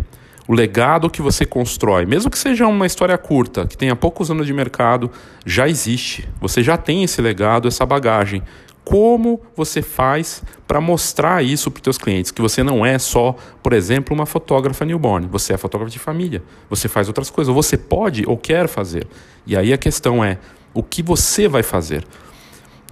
o 0.51 0.53
legado 0.53 1.09
que 1.09 1.23
você 1.23 1.47
constrói, 1.47 2.05
mesmo 2.05 2.29
que 2.29 2.37
seja 2.37 2.67
uma 2.67 2.85
história 2.85 3.17
curta, 3.17 3.69
que 3.69 3.79
tenha 3.79 3.95
poucos 3.95 4.33
anos 4.33 4.49
de 4.49 4.53
mercado, 4.53 5.09
já 5.47 5.69
existe. 5.69 6.29
Você 6.41 6.61
já 6.61 6.77
tem 6.77 7.05
esse 7.05 7.23
legado, 7.23 7.69
essa 7.69 7.87
bagagem. 7.87 8.43
como 8.85 9.41
você 9.55 9.81
faz 9.81 10.43
para 10.67 10.81
mostrar 10.81 11.45
isso 11.45 11.71
para 11.71 11.79
os 11.79 11.85
seus 11.85 11.99
clientes, 11.99 12.33
que 12.33 12.43
você 12.43 12.65
não 12.65 12.85
é 12.85 12.99
só, 12.99 13.37
por 13.63 13.73
exemplo, 13.73 14.13
uma 14.13 14.27
fotógrafa 14.27 14.85
newborn, 14.85 15.29
você 15.29 15.53
é 15.53 15.57
fotógrafa 15.57 15.93
de 15.93 16.01
família, 16.01 16.43
você 16.69 16.89
faz 16.89 17.07
outras 17.07 17.31
coisas, 17.31 17.55
ou 17.55 17.63
você 17.63 17.77
pode 17.77 18.25
ou 18.27 18.37
quer 18.37 18.67
fazer. 18.67 19.07
E 19.47 19.57
aí 19.57 19.73
a 19.73 19.79
questão 19.79 20.25
é, 20.25 20.37
o 20.75 20.83
que 20.83 21.01
você 21.01 21.47
vai 21.47 21.63
fazer? 21.63 22.05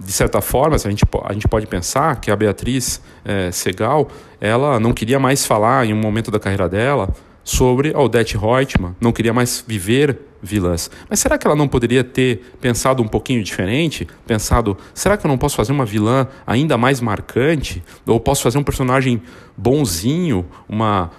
de 0.01 0.13
certa 0.13 0.39
forma, 0.39 0.77
a 0.77 0.79
gente, 0.79 1.03
a 1.25 1.33
gente 1.33 1.45
pode 1.45 1.67
pensar 1.67 2.21
que 2.21 2.31
a 2.31 2.35
Beatriz 2.37 3.01
é, 3.25 3.51
Segal 3.51 4.07
ela 4.39 4.79
não 4.79 4.93
queria 4.93 5.19
mais 5.19 5.45
falar 5.45 5.85
em 5.85 5.93
um 5.93 5.97
momento 5.97 6.31
da 6.31 6.39
carreira 6.39 6.69
dela 6.69 7.13
sobre 7.49 7.95
Odette 7.95 8.37
Reutemann, 8.37 8.95
não 9.01 9.11
queria 9.11 9.33
mais 9.33 9.63
viver 9.67 10.19
vilãs. 10.41 10.89
Mas 11.09 11.19
será 11.19 11.35
que 11.35 11.47
ela 11.47 11.55
não 11.55 11.67
poderia 11.67 12.03
ter 12.03 12.53
pensado 12.61 13.01
um 13.01 13.07
pouquinho 13.07 13.43
diferente? 13.43 14.07
Pensado, 14.27 14.77
será 14.93 15.17
que 15.17 15.25
eu 15.25 15.29
não 15.29 15.37
posso 15.37 15.55
fazer 15.55 15.71
uma 15.71 15.83
vilã 15.83 16.27
ainda 16.45 16.77
mais 16.77 17.01
marcante? 17.01 17.83
Ou 18.05 18.19
posso 18.19 18.43
fazer 18.43 18.59
um 18.59 18.63
personagem 18.63 19.19
bonzinho, 19.57 20.45
uma 20.67 21.09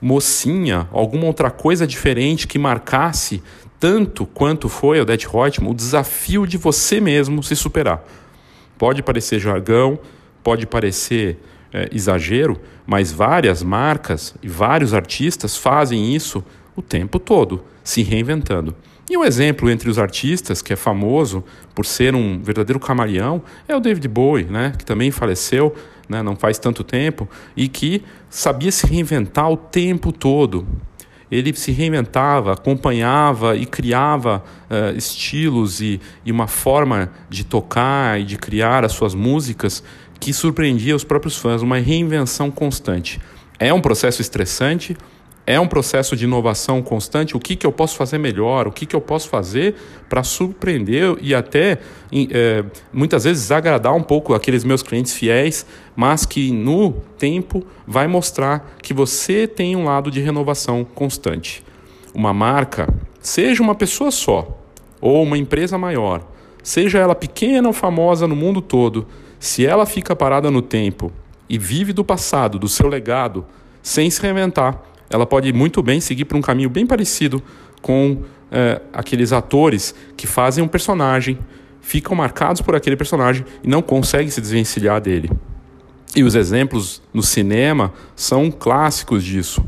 mocinha, 0.00 0.88
alguma 0.92 1.26
outra 1.26 1.50
coisa 1.50 1.86
diferente 1.86 2.48
que 2.48 2.58
marcasse 2.58 3.42
tanto 3.78 4.24
quanto 4.24 4.70
foi 4.70 4.98
Odette 4.98 5.28
Reutemann 5.28 5.72
o 5.72 5.74
desafio 5.74 6.46
de 6.46 6.56
você 6.56 7.02
mesmo 7.02 7.42
se 7.42 7.54
superar. 7.54 8.02
Pode 8.78 9.02
parecer 9.02 9.38
jargão, 9.38 9.98
pode 10.42 10.66
parecer 10.66 11.38
é, 11.72 11.88
exagero, 11.92 12.60
mas 12.86 13.12
várias 13.12 13.62
marcas 13.62 14.34
e 14.42 14.48
vários 14.48 14.94
artistas 14.94 15.56
fazem 15.56 16.14
isso 16.14 16.44
o 16.74 16.82
tempo 16.82 17.18
todo, 17.18 17.64
se 17.82 18.02
reinventando. 18.02 18.74
E 19.08 19.16
um 19.16 19.24
exemplo 19.24 19.70
entre 19.70 19.88
os 19.88 19.98
artistas, 19.98 20.60
que 20.60 20.72
é 20.72 20.76
famoso 20.76 21.44
por 21.74 21.86
ser 21.86 22.14
um 22.14 22.42
verdadeiro 22.42 22.80
camaleão, 22.80 23.42
é 23.68 23.76
o 23.76 23.80
David 23.80 24.08
Bowie, 24.08 24.44
né, 24.44 24.72
que 24.76 24.84
também 24.84 25.10
faleceu 25.10 25.74
né, 26.08 26.22
não 26.22 26.36
faz 26.36 26.58
tanto 26.58 26.84
tempo 26.84 27.28
e 27.56 27.68
que 27.68 28.02
sabia 28.28 28.70
se 28.70 28.86
reinventar 28.86 29.50
o 29.50 29.56
tempo 29.56 30.12
todo. 30.12 30.66
Ele 31.30 31.52
se 31.54 31.72
reinventava, 31.72 32.52
acompanhava 32.52 33.56
e 33.56 33.66
criava 33.66 34.44
uh, 34.70 34.96
estilos 34.96 35.80
e, 35.80 36.00
e 36.24 36.30
uma 36.30 36.46
forma 36.46 37.10
de 37.28 37.44
tocar 37.44 38.20
e 38.20 38.24
de 38.24 38.36
criar 38.36 38.84
as 38.84 38.92
suas 38.92 39.12
músicas 39.12 39.82
que 40.18 40.32
surpreendia 40.32 40.96
os 40.96 41.04
próprios 41.04 41.36
fãs, 41.36 41.62
uma 41.62 41.78
reinvenção 41.78 42.50
constante. 42.50 43.20
É 43.58 43.72
um 43.72 43.80
processo 43.80 44.20
estressante, 44.20 44.96
é 45.46 45.60
um 45.60 45.68
processo 45.68 46.16
de 46.16 46.24
inovação 46.24 46.82
constante. 46.82 47.36
O 47.36 47.40
que, 47.40 47.54
que 47.54 47.64
eu 47.64 47.70
posso 47.70 47.96
fazer 47.96 48.18
melhor? 48.18 48.66
O 48.66 48.72
que, 48.72 48.84
que 48.84 48.96
eu 48.96 49.00
posso 49.00 49.28
fazer 49.28 49.76
para 50.08 50.24
surpreender 50.24 51.16
e 51.20 51.34
até 51.34 51.78
é, 52.32 52.64
muitas 52.92 53.24
vezes 53.24 53.52
agradar 53.52 53.94
um 53.94 54.02
pouco 54.02 54.34
aqueles 54.34 54.64
meus 54.64 54.82
clientes 54.82 55.12
fiéis, 55.12 55.64
mas 55.94 56.26
que 56.26 56.50
no 56.50 56.92
tempo 57.16 57.64
vai 57.86 58.08
mostrar 58.08 58.76
que 58.82 58.92
você 58.92 59.46
tem 59.46 59.76
um 59.76 59.84
lado 59.84 60.10
de 60.10 60.20
renovação 60.20 60.84
constante. 60.84 61.64
Uma 62.12 62.34
marca, 62.34 62.92
seja 63.20 63.62
uma 63.62 63.74
pessoa 63.74 64.10
só 64.10 64.60
ou 65.00 65.22
uma 65.22 65.38
empresa 65.38 65.78
maior, 65.78 66.26
seja 66.62 66.98
ela 66.98 67.14
pequena 67.14 67.68
ou 67.68 67.72
famosa 67.72 68.26
no 68.26 68.34
mundo 68.34 68.60
todo, 68.60 69.06
se 69.38 69.66
ela 69.66 69.86
fica 69.86 70.16
parada 70.16 70.50
no 70.50 70.62
tempo 70.62 71.12
e 71.48 71.58
vive 71.58 71.92
do 71.92 72.04
passado, 72.04 72.58
do 72.58 72.68
seu 72.68 72.88
legado, 72.88 73.44
sem 73.82 74.10
se 74.10 74.20
reinventar, 74.20 74.82
ela 75.08 75.26
pode 75.26 75.52
muito 75.52 75.82
bem 75.82 76.00
seguir 76.00 76.24
por 76.24 76.36
um 76.36 76.42
caminho 76.42 76.68
bem 76.68 76.86
parecido 76.86 77.42
com 77.80 78.22
é, 78.50 78.80
aqueles 78.92 79.32
atores 79.32 79.94
que 80.16 80.26
fazem 80.26 80.62
um 80.62 80.68
personagem, 80.68 81.38
ficam 81.80 82.16
marcados 82.16 82.60
por 82.60 82.74
aquele 82.74 82.96
personagem 82.96 83.44
e 83.62 83.68
não 83.68 83.80
conseguem 83.82 84.28
se 84.28 84.40
desvencilhar 84.40 85.00
dele. 85.00 85.30
E 86.14 86.22
os 86.24 86.34
exemplos 86.34 87.02
no 87.12 87.22
cinema 87.22 87.92
são 88.14 88.50
clássicos 88.50 89.22
disso. 89.22 89.64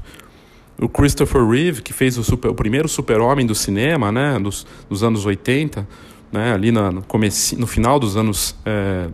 O 0.81 0.89
Christopher 0.89 1.47
Reeve, 1.47 1.83
que 1.83 1.93
fez 1.93 2.17
o, 2.17 2.25
super, 2.25 2.49
o 2.49 2.55
primeiro 2.55 2.89
super-homem 2.89 3.45
do 3.45 3.55
cinema, 3.55 4.13
né, 4.13 4.39
dos, 4.39 5.03
anos 5.03 5.27
80, 5.27 5.87
né, 6.33 6.53
ali 6.53 6.71
na, 6.71 6.91
no, 6.91 7.03
comece, 7.03 7.57
no 7.57 7.67
final 7.67 7.99
dos 7.99 8.17
anos, 8.17 8.55
é, 8.65 9.09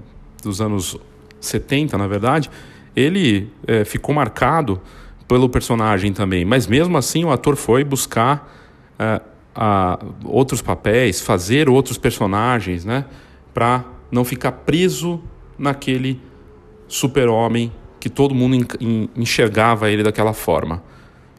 dos 0.44 0.60
anos 0.60 0.96
70, 1.40 1.98
na 1.98 2.06
verdade, 2.06 2.50
ele 2.94 3.50
é, 3.66 3.84
ficou 3.84 4.14
marcado 4.14 4.80
pelo 5.26 5.48
personagem 5.48 6.12
também. 6.12 6.44
Mas 6.44 6.66
mesmo 6.66 6.96
assim, 6.96 7.24
o 7.24 7.30
ator 7.30 7.56
foi 7.56 7.82
buscar 7.82 8.52
uh, 8.98 9.20
uh, 9.56 10.14
outros 10.24 10.62
papéis, 10.62 11.20
fazer 11.20 11.68
outros 11.68 11.98
personagens, 11.98 12.84
né? 12.84 13.04
Para 13.52 13.84
não 14.10 14.24
ficar 14.24 14.52
preso 14.52 15.20
naquele 15.58 16.20
super-homem 16.86 17.72
que 17.98 18.10
todo 18.10 18.34
mundo 18.34 18.66
enxergava 19.16 19.90
ele 19.90 20.02
daquela 20.02 20.34
forma. 20.34 20.82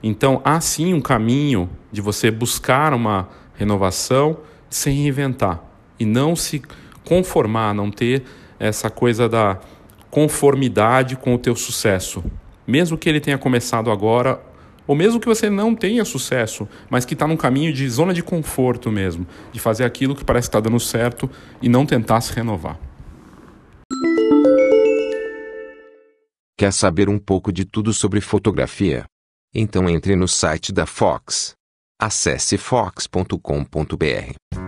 Então, 0.01 0.41
há 0.43 0.59
sim 0.59 0.93
um 0.93 1.01
caminho 1.01 1.69
de 1.91 2.01
você 2.01 2.31
buscar 2.31 2.93
uma 2.93 3.29
renovação 3.55 4.37
sem 4.69 5.03
reinventar 5.03 5.63
e 5.99 6.05
não 6.05 6.35
se 6.35 6.61
conformar, 7.03 7.73
não 7.73 7.91
ter 7.91 8.23
essa 8.59 8.89
coisa 8.89 9.29
da 9.29 9.59
conformidade 10.09 11.15
com 11.15 11.35
o 11.35 11.37
teu 11.37 11.55
sucesso 11.55 12.23
mesmo 12.67 12.97
que 12.97 13.07
ele 13.07 13.19
tenha 13.19 13.37
começado 13.37 13.91
agora, 13.91 14.41
ou 14.87 14.95
mesmo 14.95 15.19
que 15.19 15.27
você 15.27 15.49
não 15.49 15.75
tenha 15.75 16.05
sucesso, 16.05 16.67
mas 16.89 17.05
que 17.05 17.13
está 17.13 17.27
num 17.27 17.37
caminho 17.37 17.73
de 17.73 17.87
zona 17.89 18.13
de 18.13 18.23
conforto 18.23 18.91
mesmo, 18.91 19.25
de 19.51 19.59
fazer 19.59 19.83
aquilo 19.83 20.15
que 20.15 20.23
parece 20.23 20.47
estar 20.47 20.61
tá 20.61 20.69
dando 20.69 20.79
certo 20.79 21.29
e 21.61 21.69
não 21.69 21.85
tentar 21.85 22.21
se 22.21 22.33
renovar. 22.33 22.79
Quer 26.57 26.71
saber 26.71 27.09
um 27.09 27.19
pouco 27.19 27.51
de 27.51 27.65
tudo 27.65 27.93
sobre 27.93 28.21
fotografia? 28.21 29.05
Então 29.53 29.89
entre 29.89 30.15
no 30.15 30.27
site 30.27 30.71
da 30.71 30.85
Fox. 30.85 31.53
Acesse 31.99 32.57
fox.com.br. 32.57 34.64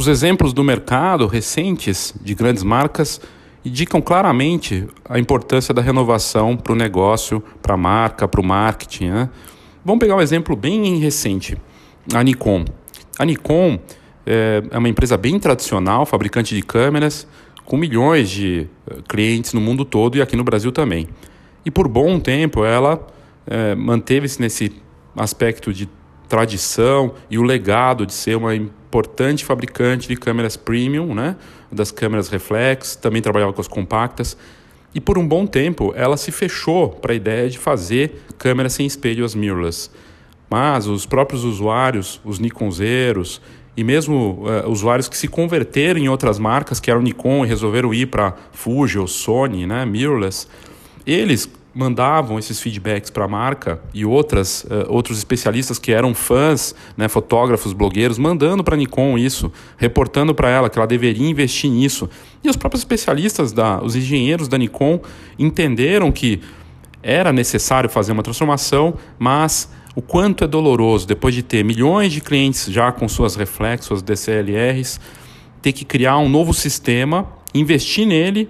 Os 0.00 0.08
exemplos 0.08 0.54
do 0.54 0.64
mercado 0.64 1.26
recentes 1.26 2.14
de 2.22 2.34
grandes 2.34 2.62
marcas 2.62 3.20
indicam 3.62 4.00
claramente 4.00 4.88
a 5.06 5.18
importância 5.18 5.74
da 5.74 5.82
renovação 5.82 6.56
para 6.56 6.72
o 6.72 6.74
negócio, 6.74 7.44
para 7.60 7.74
a 7.74 7.76
marca, 7.76 8.26
para 8.26 8.40
o 8.40 8.42
marketing. 8.42 9.10
Né? 9.10 9.28
Vamos 9.84 10.00
pegar 10.00 10.16
um 10.16 10.22
exemplo 10.22 10.56
bem 10.56 10.96
recente: 10.96 11.54
a 12.14 12.22
Nikon. 12.22 12.64
A 13.18 13.26
Nikon 13.26 13.78
é, 14.24 14.62
é 14.70 14.78
uma 14.78 14.88
empresa 14.88 15.18
bem 15.18 15.38
tradicional, 15.38 16.06
fabricante 16.06 16.54
de 16.54 16.62
câmeras, 16.62 17.28
com 17.66 17.76
milhões 17.76 18.30
de 18.30 18.68
eh, 18.90 18.96
clientes 19.06 19.52
no 19.52 19.60
mundo 19.60 19.84
todo 19.84 20.16
e 20.16 20.22
aqui 20.22 20.34
no 20.34 20.44
Brasil 20.44 20.72
também. 20.72 21.08
E 21.62 21.70
por 21.70 21.86
bom 21.86 22.18
tempo 22.18 22.64
ela 22.64 23.06
é, 23.46 23.74
manteve-se 23.74 24.40
nesse 24.40 24.72
aspecto 25.14 25.74
de 25.74 25.86
tradição 26.30 27.12
e 27.28 27.36
o 27.38 27.42
legado 27.42 28.06
de 28.06 28.14
ser 28.14 28.36
uma 28.36 28.54
importante 28.54 29.44
fabricante 29.44 30.06
de 30.06 30.16
câmeras 30.16 30.56
premium, 30.56 31.12
né? 31.12 31.36
das 31.70 31.90
câmeras 31.90 32.28
reflex, 32.28 32.94
também 32.94 33.20
trabalhava 33.20 33.52
com 33.52 33.60
as 33.60 33.68
compactas. 33.68 34.36
E 34.94 35.00
por 35.00 35.18
um 35.18 35.26
bom 35.26 35.44
tempo 35.44 35.92
ela 35.96 36.16
se 36.16 36.30
fechou 36.30 36.88
para 36.88 37.12
a 37.12 37.16
ideia 37.16 37.50
de 37.50 37.58
fazer 37.58 38.22
câmeras 38.38 38.72
sem 38.72 38.86
espelho, 38.86 39.24
as 39.24 39.34
mirrorless. 39.34 39.90
Mas 40.48 40.86
os 40.86 41.04
próprios 41.04 41.44
usuários, 41.44 42.20
os 42.24 42.38
Nikonzeiros 42.38 43.42
e 43.76 43.82
mesmo 43.82 44.44
uh, 44.44 44.68
usuários 44.68 45.08
que 45.08 45.16
se 45.16 45.26
converteram 45.26 46.00
em 46.00 46.08
outras 46.08 46.38
marcas, 46.38 46.78
que 46.78 46.90
eram 46.90 47.02
Nikon 47.02 47.44
e 47.44 47.48
resolveram 47.48 47.92
ir 47.92 48.06
para 48.06 48.34
Fuji 48.52 48.98
ou 48.98 49.06
Sony, 49.06 49.66
né, 49.66 49.84
mirrorless, 49.84 50.46
eles 51.06 51.48
mandavam 51.72 52.38
esses 52.38 52.60
feedbacks 52.60 53.10
para 53.10 53.24
a 53.24 53.28
marca 53.28 53.80
e 53.94 54.04
outras, 54.04 54.64
uh, 54.64 54.86
outros 54.88 55.18
especialistas 55.18 55.78
que 55.78 55.92
eram 55.92 56.14
fãs, 56.14 56.74
né, 56.96 57.08
fotógrafos, 57.08 57.72
blogueiros, 57.72 58.18
mandando 58.18 58.64
para 58.64 58.74
a 58.74 58.78
Nikon 58.78 59.16
isso, 59.16 59.52
reportando 59.76 60.34
para 60.34 60.50
ela 60.50 60.68
que 60.68 60.78
ela 60.78 60.86
deveria 60.86 61.28
investir 61.28 61.70
nisso. 61.70 62.08
E 62.42 62.48
os 62.48 62.56
próprios 62.56 62.80
especialistas, 62.80 63.52
da, 63.52 63.80
os 63.82 63.94
engenheiros 63.94 64.48
da 64.48 64.58
Nikon, 64.58 65.00
entenderam 65.38 66.10
que 66.10 66.40
era 67.02 67.32
necessário 67.32 67.88
fazer 67.88 68.12
uma 68.12 68.22
transformação, 68.22 68.94
mas 69.18 69.70
o 69.94 70.02
quanto 70.02 70.44
é 70.44 70.46
doloroso 70.46 71.06
depois 71.06 71.34
de 71.34 71.42
ter 71.42 71.64
milhões 71.64 72.12
de 72.12 72.20
clientes 72.20 72.66
já 72.66 72.92
com 72.92 73.08
suas 73.08 73.36
reflexos, 73.36 73.86
suas 73.86 74.02
DCLRs, 74.02 75.00
ter 75.62 75.72
que 75.72 75.84
criar 75.84 76.18
um 76.18 76.28
novo 76.28 76.52
sistema, 76.52 77.28
investir 77.54 78.06
nele 78.06 78.48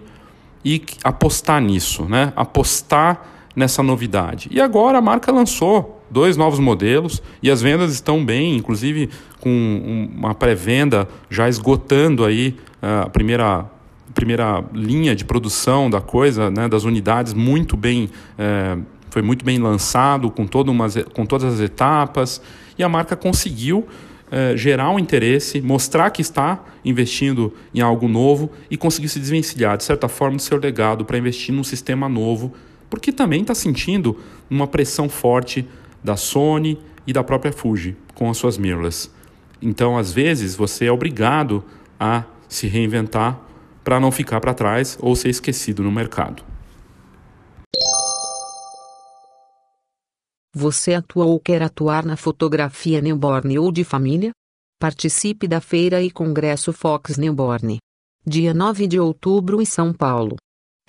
e 0.64 0.82
apostar 1.02 1.60
nisso, 1.60 2.04
né? 2.04 2.32
apostar 2.36 3.26
nessa 3.54 3.82
novidade. 3.82 4.48
E 4.52 4.60
agora 4.60 4.98
a 4.98 5.00
marca 5.00 5.32
lançou 5.32 6.02
dois 6.10 6.36
novos 6.36 6.58
modelos 6.58 7.22
e 7.42 7.50
as 7.50 7.62
vendas 7.62 7.92
estão 7.92 8.24
bem, 8.24 8.56
inclusive 8.56 9.10
com 9.40 10.08
uma 10.16 10.34
pré-venda 10.34 11.08
já 11.28 11.48
esgotando 11.48 12.24
aí 12.24 12.56
ah, 12.82 13.02
a 13.02 13.10
primeira 13.10 13.66
primeira 14.12 14.64
linha 14.72 15.14
de 15.14 15.24
produção 15.24 15.88
da 15.88 16.00
coisa, 16.00 16.50
né, 16.50 16.68
das 16.68 16.82
unidades 16.82 17.32
muito 17.32 17.76
bem 17.76 18.10
é, 18.36 18.76
foi 19.08 19.22
muito 19.22 19.44
bem 19.44 19.58
lançado, 19.58 20.30
com, 20.30 20.46
todo 20.46 20.72
com 21.12 21.26
todas 21.26 21.54
as 21.54 21.60
etapas, 21.60 22.40
e 22.78 22.82
a 22.82 22.88
marca 22.88 23.16
conseguiu 23.16 23.86
eh, 24.30 24.56
gerar 24.56 24.90
um 24.90 24.99
interesse, 24.99 25.60
mostrar 25.60 26.10
que 26.10 26.22
está 26.22 26.64
investindo 26.84 27.52
em 27.75 27.80
algo 27.80 28.06
novo 28.06 28.50
e 28.70 28.76
conseguir 28.76 29.08
se 29.08 29.18
desvencilhar, 29.18 29.76
de 29.76 29.84
certa 29.84 30.08
forma, 30.08 30.37
do 30.37 30.42
seu 30.42 30.58
legado 30.58 31.04
para 31.04 31.18
investir 31.18 31.54
num 31.54 31.64
sistema 31.64 32.08
novo, 32.08 32.52
porque 32.88 33.10
também 33.10 33.42
está 33.42 33.54
sentindo 33.54 34.18
uma 34.49 34.66
pressão 34.66 35.08
forte 35.08 35.66
da 36.02 36.16
Sony 36.16 36.78
e 37.06 37.12
da 37.12 37.25
própria 37.25 37.52
Fuji 37.52 37.96
com 38.14 38.30
as 38.30 38.37
suas 38.37 38.56
mirrorless. 38.56 39.10
Então, 39.60 39.99
às 39.99 40.12
vezes, 40.12 40.54
você 40.54 40.87
é 40.87 40.92
obrigado 40.92 41.64
a 41.99 42.25
se 42.49 42.66
reinventar 42.66 43.40
para 43.82 43.99
não 43.99 44.10
ficar 44.12 44.40
para 44.40 44.54
trás 44.54 44.96
ou 45.00 45.16
ser 45.16 45.28
esquecido 45.28 45.82
no 45.82 45.90
mercado. 45.90 46.50
Você 50.52 50.95
atua 50.95 51.26
ou 51.26 51.38
quer 51.38 51.62
atuar 51.62 52.04
na 52.04 52.16
fotografia 52.16 53.00
newborn 53.00 53.57
ou 53.57 53.71
de 53.71 53.85
família? 53.85 54.33
Participe 54.80 55.47
da 55.47 55.61
Feira 55.61 56.02
e 56.02 56.11
Congresso 56.11 56.73
Fox 56.73 57.16
Newborn. 57.16 57.78
Dia 58.26 58.52
9 58.52 58.88
de 58.88 58.99
outubro 58.99 59.62
em 59.62 59.64
São 59.64 59.92
Paulo. 59.92 60.35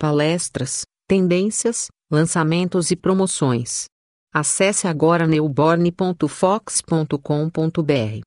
Palestras, 0.00 0.82
tendências, 1.06 1.86
lançamentos 2.10 2.90
e 2.90 2.96
promoções. 2.96 3.84
Acesse 4.34 4.88
agora 4.88 5.28
newborn.fox.com.br. 5.28 8.20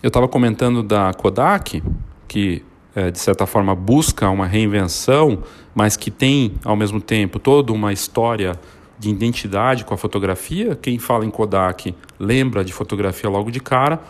Eu 0.00 0.08
estava 0.08 0.28
comentando 0.28 0.84
da 0.84 1.12
Kodak, 1.12 1.82
que 2.28 2.64
de 3.08 3.20
certa 3.20 3.46
forma 3.46 3.72
busca 3.74 4.28
uma 4.28 4.46
reinvenção, 4.46 5.44
mas 5.72 5.96
que 5.96 6.10
tem 6.10 6.54
ao 6.64 6.74
mesmo 6.74 7.00
tempo 7.00 7.38
toda 7.38 7.72
uma 7.72 7.92
história 7.92 8.58
de 8.98 9.08
identidade 9.08 9.84
com 9.84 9.94
a 9.94 9.96
fotografia. 9.96 10.76
Quem 10.76 10.98
fala 10.98 11.24
em 11.24 11.30
Kodak 11.30 11.94
lembra 12.18 12.64
de 12.64 12.72
fotografia 12.72 13.30
logo 13.30 13.50
de 13.50 13.60
cara. 13.60 14.00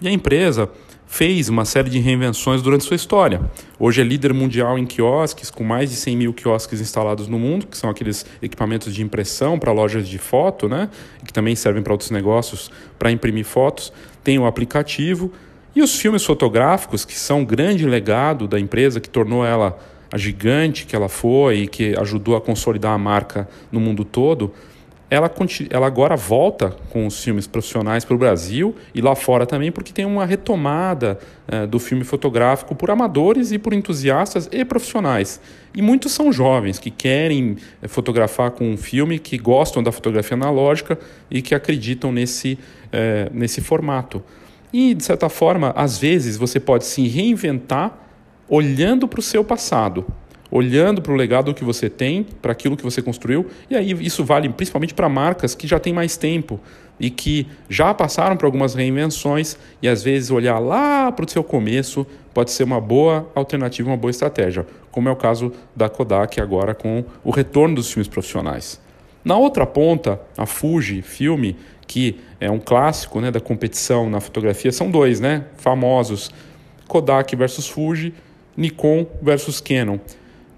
E 0.00 0.08
a 0.08 0.10
empresa 0.10 0.68
fez 1.06 1.48
uma 1.48 1.64
série 1.64 1.90
de 1.90 1.98
reinvenções 1.98 2.62
durante 2.62 2.84
sua 2.84 2.94
história. 2.94 3.40
Hoje 3.78 4.00
é 4.00 4.04
líder 4.04 4.32
mundial 4.32 4.78
em 4.78 4.86
quiosques, 4.86 5.50
com 5.50 5.64
mais 5.64 5.90
de 5.90 5.96
100 5.96 6.16
mil 6.16 6.32
quiosques 6.32 6.80
instalados 6.80 7.26
no 7.26 7.36
mundo, 7.38 7.66
que 7.66 7.76
são 7.76 7.90
aqueles 7.90 8.24
equipamentos 8.40 8.94
de 8.94 9.02
impressão 9.02 9.58
para 9.58 9.72
lojas 9.72 10.08
de 10.08 10.18
foto, 10.18 10.68
né? 10.68 10.88
que 11.26 11.32
também 11.32 11.56
servem 11.56 11.82
para 11.82 11.92
outros 11.92 12.12
negócios 12.12 12.70
para 12.96 13.10
imprimir 13.10 13.44
fotos. 13.44 13.92
Tem 14.22 14.38
o 14.38 14.46
aplicativo 14.46 15.32
e 15.74 15.82
os 15.82 15.96
filmes 15.96 16.24
fotográficos, 16.24 17.04
que 17.04 17.18
são 17.18 17.40
um 17.40 17.44
grande 17.44 17.86
legado 17.86 18.48
da 18.48 18.58
empresa, 18.58 19.00
que 19.00 19.08
tornou 19.08 19.44
ela 19.44 19.78
a 20.12 20.18
gigante 20.18 20.86
que 20.86 20.96
ela 20.96 21.08
foi 21.08 21.60
e 21.60 21.66
que 21.68 21.96
ajudou 21.98 22.36
a 22.36 22.40
consolidar 22.40 22.92
a 22.92 22.98
marca 22.98 23.48
no 23.70 23.78
mundo 23.78 24.04
todo, 24.04 24.52
ela, 25.08 25.30
ela 25.70 25.86
agora 25.86 26.16
volta 26.16 26.70
com 26.90 27.04
os 27.04 27.22
filmes 27.22 27.46
profissionais 27.46 28.04
para 28.04 28.14
o 28.14 28.18
Brasil 28.18 28.76
e 28.94 29.00
lá 29.00 29.16
fora 29.16 29.44
também, 29.44 29.72
porque 29.72 29.92
tem 29.92 30.04
uma 30.04 30.24
retomada 30.24 31.18
é, 31.48 31.66
do 31.66 31.80
filme 31.80 32.04
fotográfico 32.04 32.76
por 32.76 32.92
amadores 32.92 33.50
e 33.50 33.58
por 33.58 33.72
entusiastas 33.72 34.48
e 34.52 34.64
profissionais. 34.64 35.40
E 35.74 35.82
muitos 35.82 36.12
são 36.12 36.32
jovens 36.32 36.78
que 36.78 36.92
querem 36.92 37.56
é, 37.82 37.88
fotografar 37.88 38.52
com 38.52 38.70
um 38.70 38.76
filme, 38.76 39.18
que 39.18 39.36
gostam 39.36 39.82
da 39.82 39.90
fotografia 39.90 40.36
analógica 40.36 40.96
e 41.28 41.42
que 41.42 41.56
acreditam 41.56 42.12
nesse, 42.12 42.56
é, 42.92 43.28
nesse 43.32 43.60
formato. 43.60 44.22
E, 44.72 44.94
de 44.94 45.04
certa 45.04 45.28
forma, 45.28 45.72
às 45.76 45.98
vezes 45.98 46.36
você 46.36 46.60
pode 46.60 46.84
se 46.84 47.06
reinventar 47.08 47.98
olhando 48.48 49.06
para 49.06 49.20
o 49.20 49.22
seu 49.22 49.44
passado, 49.44 50.04
olhando 50.50 51.00
para 51.00 51.12
o 51.12 51.16
legado 51.16 51.54
que 51.54 51.64
você 51.64 51.88
tem, 51.88 52.24
para 52.42 52.52
aquilo 52.52 52.76
que 52.76 52.82
você 52.82 53.00
construiu, 53.00 53.46
e 53.68 53.76
aí 53.76 53.92
isso 54.04 54.24
vale 54.24 54.48
principalmente 54.48 54.92
para 54.92 55.08
marcas 55.08 55.54
que 55.54 55.66
já 55.66 55.78
têm 55.78 55.92
mais 55.92 56.16
tempo 56.16 56.60
e 56.98 57.08
que 57.08 57.46
já 57.68 57.94
passaram 57.94 58.36
por 58.36 58.46
algumas 58.46 58.74
reinvenções, 58.74 59.56
e 59.80 59.88
às 59.88 60.02
vezes 60.02 60.30
olhar 60.30 60.58
lá 60.58 61.10
para 61.12 61.24
o 61.24 61.30
seu 61.30 61.42
começo 61.44 62.06
pode 62.34 62.50
ser 62.50 62.64
uma 62.64 62.80
boa 62.80 63.30
alternativa, 63.34 63.88
uma 63.88 63.96
boa 63.96 64.10
estratégia, 64.10 64.66
como 64.90 65.08
é 65.08 65.12
o 65.12 65.16
caso 65.16 65.52
da 65.74 65.88
Kodak 65.88 66.40
agora 66.40 66.74
com 66.74 67.04
o 67.24 67.30
retorno 67.30 67.76
dos 67.76 67.90
filmes 67.90 68.08
profissionais. 68.08 68.80
Na 69.24 69.36
outra 69.36 69.66
ponta, 69.66 70.20
a 70.36 70.46
Fuji 70.46 71.02
Filme 71.02 71.56
que 71.90 72.20
é 72.38 72.48
um 72.48 72.60
clássico 72.60 73.20
né, 73.20 73.32
da 73.32 73.40
competição 73.40 74.08
na 74.08 74.20
fotografia, 74.20 74.70
são 74.70 74.88
dois, 74.88 75.18
né, 75.18 75.46
famosos, 75.56 76.30
Kodak 76.86 77.34
versus 77.34 77.66
Fuji, 77.66 78.14
Nikon 78.56 79.08
versus 79.20 79.60
Canon. 79.60 79.98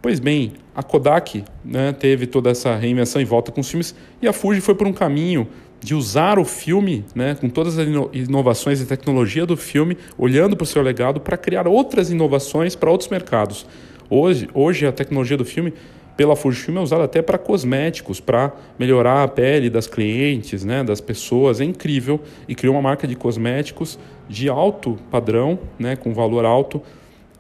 Pois 0.03 0.21
bem, 0.21 0.53
a 0.77 0.83
Kodak 0.83 1.43
né, 1.65 1.91
teve 1.95 2.27
toda 2.27 2.51
essa 2.51 2.77
reinvenção 2.77 3.23
em 3.23 3.25
volta 3.25 3.51
com 3.51 3.63
os 3.63 3.71
filmes 3.71 3.95
e 4.21 4.29
a 4.29 4.33
Fuji 4.35 4.61
foi 4.61 4.75
por 4.75 4.87
um 4.87 4.93
caminho 4.93 5.49
de 5.81 5.95
usar 5.95 6.39
o 6.39 6.45
filme, 6.45 7.03
né, 7.15 7.35
com 7.35 7.49
todas 7.49 7.79
as 7.79 7.89
inovações 8.13 8.83
e 8.83 8.85
tecnologia 8.85 9.47
do 9.47 9.57
filme, 9.57 9.97
olhando 10.19 10.55
para 10.55 10.65
o 10.65 10.67
seu 10.67 10.83
legado 10.83 11.19
para 11.19 11.39
criar 11.39 11.67
outras 11.67 12.11
inovações 12.11 12.77
para 12.77 12.91
outros 12.91 13.09
mercados. 13.09 13.65
Hoje, 14.11 14.51
hoje 14.53 14.87
a 14.87 14.93
tecnologia 14.93 15.39
do 15.39 15.47
filme 15.47 15.73
pela 16.17 16.37
Fujifilm 16.37 16.79
é 16.79 16.81
usado 16.81 17.03
até 17.03 17.23
para 17.23 17.39
cosméticos, 17.39 18.21
para 18.21 18.53
melhorar 18.79 19.23
a 19.23 19.29
pele 19.29 19.71
das 19.71 19.87
clientes, 19.87 20.65
né, 20.65 20.85
das 20.85 21.01
pessoas. 21.01 21.61
É 21.61 21.65
incrível 21.65 22.21
e 22.47 22.55
criou 22.55 22.75
uma 22.75 22.83
marca 22.83 23.07
de 23.07 23.17
cosméticos 23.17 23.99
de 24.29 24.49
alto 24.49 24.99
padrão, 25.11 25.59
né, 25.79 25.97
com 25.97 26.13
valor 26.13 26.45
alto, 26.45 26.83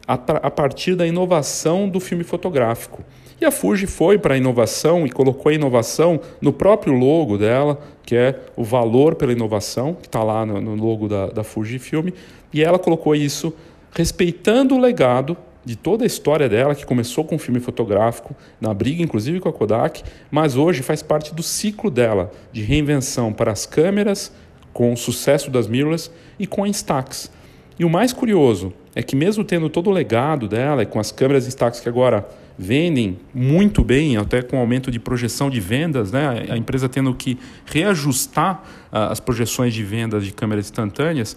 a, 0.06 0.14
a 0.14 0.50
partir 0.50 0.94
da 0.94 1.06
inovação 1.06 1.88
do 1.88 2.00
filme 2.00 2.24
fotográfico. 2.24 3.04
E 3.40 3.44
a 3.44 3.50
Fuji 3.50 3.86
foi 3.86 4.18
para 4.18 4.34
a 4.34 4.36
inovação 4.36 5.04
e 5.04 5.10
colocou 5.10 5.50
a 5.50 5.54
inovação 5.54 6.20
no 6.40 6.52
próprio 6.52 6.94
logo 6.94 7.36
dela, 7.36 7.80
que 8.04 8.14
é 8.14 8.38
o 8.56 8.62
valor 8.62 9.16
pela 9.16 9.32
inovação, 9.32 9.94
que 9.94 10.06
está 10.06 10.22
lá 10.22 10.46
no, 10.46 10.60
no, 10.60 10.76
logo 10.76 11.08
da, 11.08 11.26
da 11.26 11.42
Fujifilm, 11.42 12.10
e 12.52 12.62
ela 12.62 12.78
colocou 12.78 13.16
isso 13.16 13.52
respeitando 13.92 14.76
o 14.76 14.80
legado 14.80 15.36
de 15.64 15.76
toda 15.76 16.04
a 16.04 16.06
história 16.06 16.48
dela, 16.48 16.74
que 16.74 16.84
começou 16.84 17.24
com 17.24 17.36
um 17.36 17.38
filme 17.38 17.60
fotográfico, 17.60 18.34
na 18.60 18.72
briga 18.74 19.02
inclusive 19.02 19.40
com 19.40 19.48
a 19.48 19.52
Kodak, 19.52 20.02
mas 20.30 20.56
hoje 20.56 20.82
faz 20.82 21.02
parte 21.02 21.34
do 21.34 21.42
ciclo 21.42 21.90
dela 21.90 22.32
de 22.52 22.62
reinvenção 22.62 23.32
para 23.32 23.52
as 23.52 23.66
câmeras, 23.66 24.32
com 24.72 24.92
o 24.92 24.96
sucesso 24.96 25.50
das 25.50 25.66
mirrorless 25.66 26.10
e 26.38 26.46
com 26.46 26.64
a 26.64 26.68
Instax. 26.68 27.30
E 27.78 27.84
o 27.84 27.90
mais 27.90 28.12
curioso 28.12 28.72
é 28.94 29.02
que 29.02 29.16
mesmo 29.16 29.44
tendo 29.44 29.68
todo 29.68 29.88
o 29.88 29.92
legado 29.92 30.46
dela 30.46 30.82
e 30.82 30.86
com 30.86 30.98
as 31.00 31.10
câmeras 31.10 31.46
Instax 31.46 31.80
que 31.80 31.88
agora 31.88 32.26
vendem 32.58 33.18
muito 33.34 33.82
bem, 33.82 34.16
até 34.16 34.42
com 34.42 34.58
aumento 34.58 34.90
de 34.90 35.00
projeção 35.00 35.48
de 35.48 35.58
vendas, 35.60 36.12
né? 36.12 36.46
a 36.50 36.56
empresa 36.56 36.88
tendo 36.88 37.14
que 37.14 37.38
reajustar 37.64 38.62
uh, 38.92 39.10
as 39.10 39.20
projeções 39.20 39.72
de 39.72 39.82
vendas 39.82 40.24
de 40.24 40.32
câmeras 40.32 40.66
instantâneas, 40.66 41.36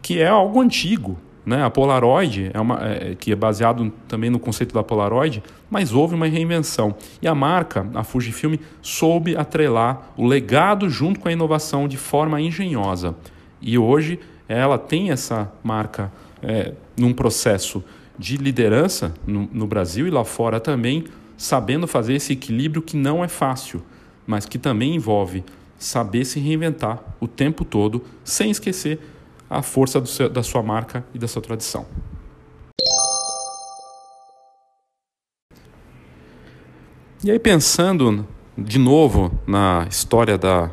que 0.00 0.20
é 0.20 0.26
algo 0.26 0.60
antigo. 0.60 1.18
Né? 1.48 1.64
A 1.64 1.70
Polaroid, 1.70 2.50
é 2.52 2.60
uma, 2.60 2.78
é, 2.86 3.14
que 3.14 3.32
é 3.32 3.34
baseado 3.34 3.90
também 4.06 4.28
no 4.28 4.38
conceito 4.38 4.74
da 4.74 4.82
Polaroid, 4.82 5.42
mas 5.70 5.94
houve 5.94 6.14
uma 6.14 6.26
reinvenção. 6.26 6.94
E 7.22 7.26
a 7.26 7.34
marca, 7.34 7.86
a 7.94 8.04
Fujifilm, 8.04 8.56
soube 8.82 9.34
atrelar 9.34 10.10
o 10.14 10.26
legado 10.26 10.90
junto 10.90 11.18
com 11.18 11.26
a 11.26 11.32
inovação 11.32 11.88
de 11.88 11.96
forma 11.96 12.38
engenhosa. 12.38 13.16
E 13.62 13.78
hoje 13.78 14.20
ela 14.46 14.76
tem 14.76 15.10
essa 15.10 15.50
marca 15.64 16.12
é, 16.42 16.74
num 16.98 17.14
processo 17.14 17.82
de 18.18 18.36
liderança 18.36 19.14
no, 19.26 19.48
no 19.50 19.66
Brasil 19.66 20.06
e 20.06 20.10
lá 20.10 20.26
fora 20.26 20.60
também, 20.60 21.04
sabendo 21.34 21.86
fazer 21.86 22.12
esse 22.12 22.34
equilíbrio 22.34 22.82
que 22.82 22.94
não 22.94 23.24
é 23.24 23.28
fácil, 23.28 23.82
mas 24.26 24.44
que 24.44 24.58
também 24.58 24.94
envolve 24.94 25.42
saber 25.78 26.26
se 26.26 26.40
reinventar 26.40 27.02
o 27.18 27.26
tempo 27.26 27.64
todo, 27.64 28.04
sem 28.22 28.50
esquecer 28.50 29.00
a 29.48 29.62
força 29.62 30.04
seu, 30.06 30.28
da 30.28 30.42
sua 30.42 30.62
marca 30.62 31.04
e 31.14 31.18
da 31.18 31.28
sua 31.28 31.42
tradição. 31.42 31.86
E 37.24 37.30
aí, 37.30 37.38
pensando 37.38 38.26
de 38.56 38.78
novo 38.78 39.32
na 39.46 39.86
história 39.88 40.38
da, 40.38 40.70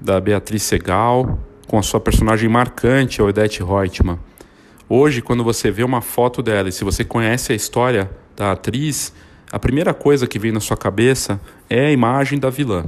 da 0.00 0.20
Beatriz 0.20 0.62
Segal, 0.62 1.38
com 1.66 1.78
a 1.78 1.82
sua 1.82 2.00
personagem 2.00 2.48
marcante, 2.48 3.20
a 3.20 3.24
Odette 3.24 3.62
Reutemann. 3.62 4.18
Hoje, 4.88 5.22
quando 5.22 5.42
você 5.42 5.70
vê 5.70 5.82
uma 5.82 6.02
foto 6.02 6.42
dela 6.42 6.68
e 6.68 6.72
se 6.72 6.84
você 6.84 7.04
conhece 7.04 7.52
a 7.52 7.56
história 7.56 8.10
da 8.36 8.52
atriz, 8.52 9.12
a 9.50 9.58
primeira 9.58 9.94
coisa 9.94 10.26
que 10.26 10.38
vem 10.38 10.52
na 10.52 10.60
sua 10.60 10.76
cabeça 10.76 11.40
é 11.68 11.86
a 11.86 11.90
imagem 11.90 12.38
da 12.38 12.50
vilã. 12.50 12.84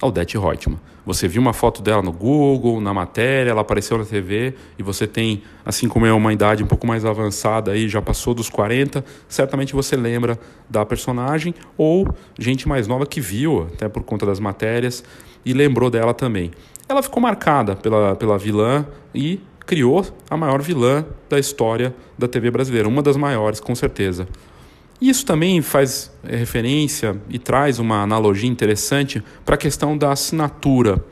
Aldete 0.00 0.36
Reutemann. 0.36 0.78
Você 1.06 1.28
viu 1.28 1.40
uma 1.40 1.52
foto 1.52 1.80
dela 1.80 2.02
no 2.02 2.12
Google, 2.12 2.80
na 2.80 2.92
matéria, 2.92 3.50
ela 3.50 3.60
apareceu 3.60 3.96
na 3.96 4.04
TV 4.04 4.54
e 4.76 4.82
você 4.82 5.06
tem, 5.06 5.42
assim 5.64 5.88
como 5.88 6.04
é 6.04 6.12
uma 6.12 6.32
idade 6.32 6.64
um 6.64 6.66
pouco 6.66 6.86
mais 6.86 7.04
avançada 7.04 7.70
aí, 7.70 7.88
já 7.88 8.02
passou 8.02 8.34
dos 8.34 8.50
40, 8.50 9.04
certamente 9.28 9.72
você 9.72 9.94
lembra 9.94 10.38
da 10.68 10.84
personagem 10.84 11.54
ou 11.78 12.08
gente 12.36 12.66
mais 12.68 12.88
nova 12.88 13.06
que 13.06 13.20
viu, 13.20 13.68
até 13.72 13.88
por 13.88 14.02
conta 14.02 14.26
das 14.26 14.40
matérias, 14.40 15.04
e 15.44 15.52
lembrou 15.52 15.88
dela 15.88 16.12
também. 16.12 16.50
Ela 16.88 17.02
ficou 17.02 17.22
marcada 17.22 17.76
pela, 17.76 18.16
pela 18.16 18.36
vilã 18.36 18.84
e 19.14 19.40
criou 19.60 20.06
a 20.28 20.36
maior 20.36 20.60
vilã 20.62 21.04
da 21.28 21.38
história 21.38 21.94
da 22.18 22.28
TV 22.28 22.50
brasileira, 22.50 22.88
uma 22.88 23.02
das 23.02 23.16
maiores, 23.16 23.60
com 23.60 23.74
certeza. 23.74 24.26
Isso 25.00 25.26
também 25.26 25.60
faz 25.60 26.10
é, 26.24 26.36
referência 26.36 27.16
e 27.28 27.38
traz 27.38 27.78
uma 27.78 28.02
analogia 28.02 28.48
interessante 28.48 29.22
para 29.44 29.54
a 29.54 29.58
questão 29.58 29.96
da 29.96 30.12
assinatura. 30.12 31.04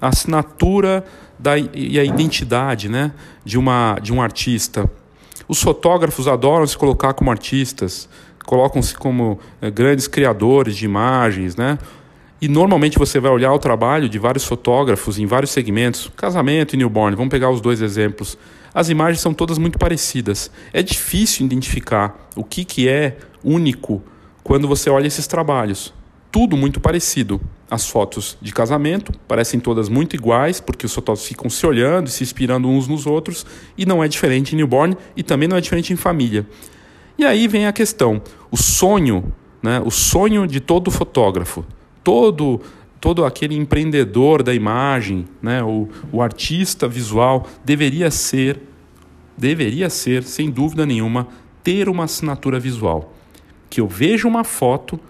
A 0.00 0.08
assinatura 0.08 1.04
da, 1.38 1.56
e 1.56 1.98
a 1.98 2.04
identidade 2.04 2.88
né, 2.88 3.12
de, 3.44 3.58
uma, 3.58 3.98
de 4.02 4.12
um 4.12 4.20
artista. 4.20 4.90
Os 5.48 5.62
fotógrafos 5.62 6.26
adoram 6.26 6.66
se 6.66 6.76
colocar 6.76 7.14
como 7.14 7.30
artistas, 7.30 8.08
colocam-se 8.44 8.94
como 8.94 9.38
é, 9.60 9.70
grandes 9.70 10.08
criadores 10.08 10.76
de 10.76 10.84
imagens, 10.84 11.56
né? 11.56 11.78
E 12.40 12.48
normalmente 12.48 12.98
você 12.98 13.20
vai 13.20 13.30
olhar 13.30 13.52
o 13.52 13.58
trabalho 13.58 14.08
de 14.08 14.18
vários 14.18 14.44
fotógrafos 14.44 15.16
em 15.16 15.26
vários 15.26 15.52
segmentos, 15.52 16.10
casamento 16.16 16.74
e 16.74 16.76
newborn, 16.76 17.14
vamos 17.16 17.30
pegar 17.30 17.50
os 17.50 17.60
dois 17.60 17.80
exemplos. 17.80 18.36
As 18.74 18.88
imagens 18.88 19.20
são 19.20 19.34
todas 19.34 19.58
muito 19.58 19.78
parecidas. 19.78 20.50
É 20.72 20.82
difícil 20.82 21.44
identificar 21.44 22.28
o 22.34 22.42
que, 22.42 22.64
que 22.64 22.88
é 22.88 23.18
único 23.44 24.02
quando 24.42 24.66
você 24.66 24.88
olha 24.88 25.06
esses 25.06 25.26
trabalhos. 25.26 25.92
Tudo 26.30 26.56
muito 26.56 26.80
parecido. 26.80 27.40
As 27.70 27.86
fotos 27.88 28.36
de 28.40 28.52
casamento 28.52 29.12
parecem 29.28 29.60
todas 29.60 29.88
muito 29.88 30.14
iguais, 30.14 30.60
porque 30.60 30.86
os 30.86 30.94
fotógrafos 30.94 31.28
ficam 31.28 31.50
se 31.50 31.66
olhando 31.66 32.06
e 32.06 32.10
se 32.10 32.22
inspirando 32.22 32.68
uns 32.68 32.86
nos 32.88 33.06
outros, 33.06 33.46
e 33.76 33.84
não 33.84 34.02
é 34.02 34.08
diferente 34.08 34.52
em 34.52 34.56
newborn 34.56 34.96
e 35.16 35.22
também 35.22 35.48
não 35.48 35.56
é 35.56 35.60
diferente 35.60 35.92
em 35.92 35.96
família. 35.96 36.46
E 37.18 37.24
aí 37.24 37.46
vem 37.48 37.66
a 37.66 37.72
questão: 37.72 38.22
o 38.50 38.56
sonho, 38.56 39.32
né, 39.62 39.82
o 39.84 39.90
sonho 39.90 40.46
de 40.46 40.60
todo 40.60 40.90
fotógrafo 40.90 41.64
todo 42.02 42.60
todo 43.02 43.24
aquele 43.24 43.56
empreendedor 43.56 44.44
da 44.44 44.54
imagem, 44.54 45.26
né, 45.42 45.60
o, 45.60 45.88
o 46.12 46.22
artista 46.22 46.86
visual 46.86 47.48
deveria 47.64 48.12
ser, 48.12 48.62
deveria 49.36 49.90
ser, 49.90 50.22
sem 50.22 50.48
dúvida 50.48 50.86
nenhuma, 50.86 51.26
ter 51.64 51.88
uma 51.88 52.04
assinatura 52.04 52.60
visual. 52.60 53.12
Que 53.68 53.80
eu 53.80 53.88
veja 53.88 54.28
uma 54.28 54.44
foto 54.44 55.00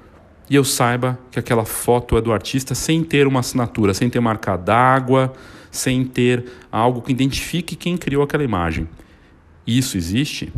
e 0.48 0.54
eu 0.54 0.64
saiba 0.64 1.18
que 1.30 1.38
aquela 1.38 1.66
foto 1.66 2.16
é 2.16 2.22
do 2.22 2.32
artista 2.32 2.74
sem 2.74 3.04
ter 3.04 3.26
uma 3.26 3.40
assinatura, 3.40 3.92
sem 3.92 4.08
ter 4.08 4.20
marca 4.20 4.56
d'água, 4.56 5.30
sem 5.70 6.02
ter 6.02 6.46
algo 6.72 7.02
que 7.02 7.12
identifique 7.12 7.76
quem 7.76 7.98
criou 7.98 8.22
aquela 8.22 8.42
imagem. 8.42 8.88
Isso 9.66 9.98
existe? 9.98 10.50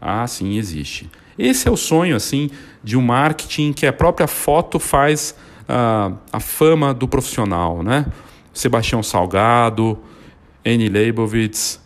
Ah, 0.00 0.26
sim, 0.26 0.58
existe. 0.58 1.08
Esse 1.38 1.68
é 1.68 1.70
o 1.70 1.76
sonho 1.76 2.16
assim 2.16 2.50
de 2.82 2.96
um 2.96 3.00
marketing 3.00 3.72
que 3.72 3.86
a 3.86 3.92
própria 3.92 4.26
foto 4.26 4.80
faz 4.80 5.36
a, 5.68 6.12
a 6.32 6.40
fama 6.40 6.92
do 6.92 7.08
profissional, 7.08 7.82
né? 7.82 8.06
Sebastião 8.52 9.02
Salgado, 9.02 9.98
Annie 10.64 10.88
Leibovitz, 10.88 11.80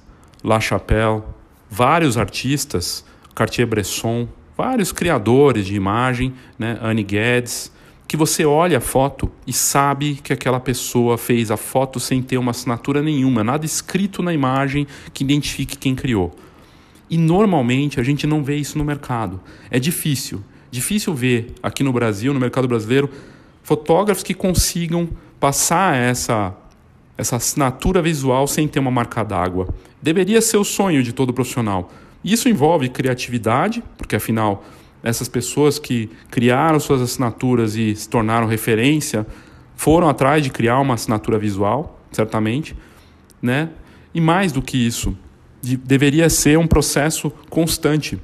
La 0.44 0.60
Chapelle, 0.60 1.22
vários 1.70 2.16
artistas, 2.16 3.04
Cartier-Bresson, 3.34 4.28
vários 4.56 4.92
criadores 4.92 5.66
de 5.66 5.74
imagem, 5.74 6.34
né? 6.58 6.78
Annie 6.82 7.04
Guedes, 7.04 7.72
que 8.08 8.16
você 8.16 8.44
olha 8.44 8.78
a 8.78 8.80
foto 8.80 9.30
e 9.46 9.52
sabe 9.52 10.14
que 10.22 10.32
aquela 10.32 10.58
pessoa 10.58 11.18
fez 11.18 11.50
a 11.50 11.58
foto 11.58 12.00
sem 12.00 12.22
ter 12.22 12.38
uma 12.38 12.52
assinatura 12.52 13.02
nenhuma, 13.02 13.44
nada 13.44 13.66
escrito 13.66 14.22
na 14.22 14.32
imagem 14.32 14.86
que 15.12 15.22
identifique 15.22 15.76
quem 15.76 15.94
criou. 15.94 16.34
E 17.10 17.18
normalmente 17.18 18.00
a 18.00 18.02
gente 18.02 18.26
não 18.26 18.42
vê 18.42 18.56
isso 18.56 18.78
no 18.78 18.84
mercado. 18.84 19.40
É 19.70 19.78
difícil. 19.78 20.42
Difícil 20.70 21.14
ver 21.14 21.54
aqui 21.62 21.82
no 21.82 21.92
Brasil, 21.92 22.32
no 22.32 22.40
mercado 22.40 22.66
brasileiro, 22.66 23.10
fotógrafos 23.68 24.22
que 24.22 24.32
consigam 24.32 25.06
passar 25.38 25.94
essa, 25.94 26.56
essa 27.18 27.36
assinatura 27.36 28.00
visual 28.00 28.46
sem 28.46 28.66
ter 28.66 28.78
uma 28.80 28.90
marca 28.90 29.22
d'água. 29.22 29.68
Deveria 30.00 30.40
ser 30.40 30.56
o 30.56 30.64
sonho 30.64 31.02
de 31.02 31.12
todo 31.12 31.34
profissional. 31.34 31.90
Isso 32.24 32.48
envolve 32.48 32.88
criatividade, 32.88 33.84
porque 33.98 34.16
afinal, 34.16 34.64
essas 35.02 35.28
pessoas 35.28 35.78
que 35.78 36.08
criaram 36.30 36.80
suas 36.80 37.02
assinaturas 37.02 37.76
e 37.76 37.94
se 37.94 38.08
tornaram 38.08 38.46
referência 38.46 39.26
foram 39.76 40.08
atrás 40.08 40.42
de 40.42 40.48
criar 40.48 40.80
uma 40.80 40.94
assinatura 40.94 41.38
visual, 41.38 42.00
certamente, 42.10 42.74
né? 43.42 43.68
E 44.14 44.20
mais 44.20 44.50
do 44.50 44.62
que 44.62 44.78
isso, 44.78 45.14
de, 45.60 45.76
deveria 45.76 46.30
ser 46.30 46.58
um 46.58 46.66
processo 46.66 47.30
constante 47.50 48.18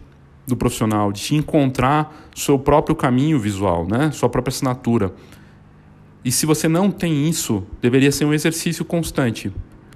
do 0.47 0.57
profissional, 0.57 1.11
de 1.11 1.35
encontrar 1.35 2.15
seu 2.35 2.59
próprio 2.59 2.95
caminho 2.95 3.39
visual, 3.39 3.87
né? 3.87 4.11
sua 4.11 4.29
própria 4.29 4.53
assinatura. 4.53 5.13
E 6.25 6.31
se 6.31 6.47
você 6.47 6.69
não 6.69 6.91
tem 6.91 7.29
isso, 7.29 7.63
deveria 7.81 8.13
ser 8.13 8.25
um 8.25 8.33
exercício 8.33 8.85
constante. 8.85 9.53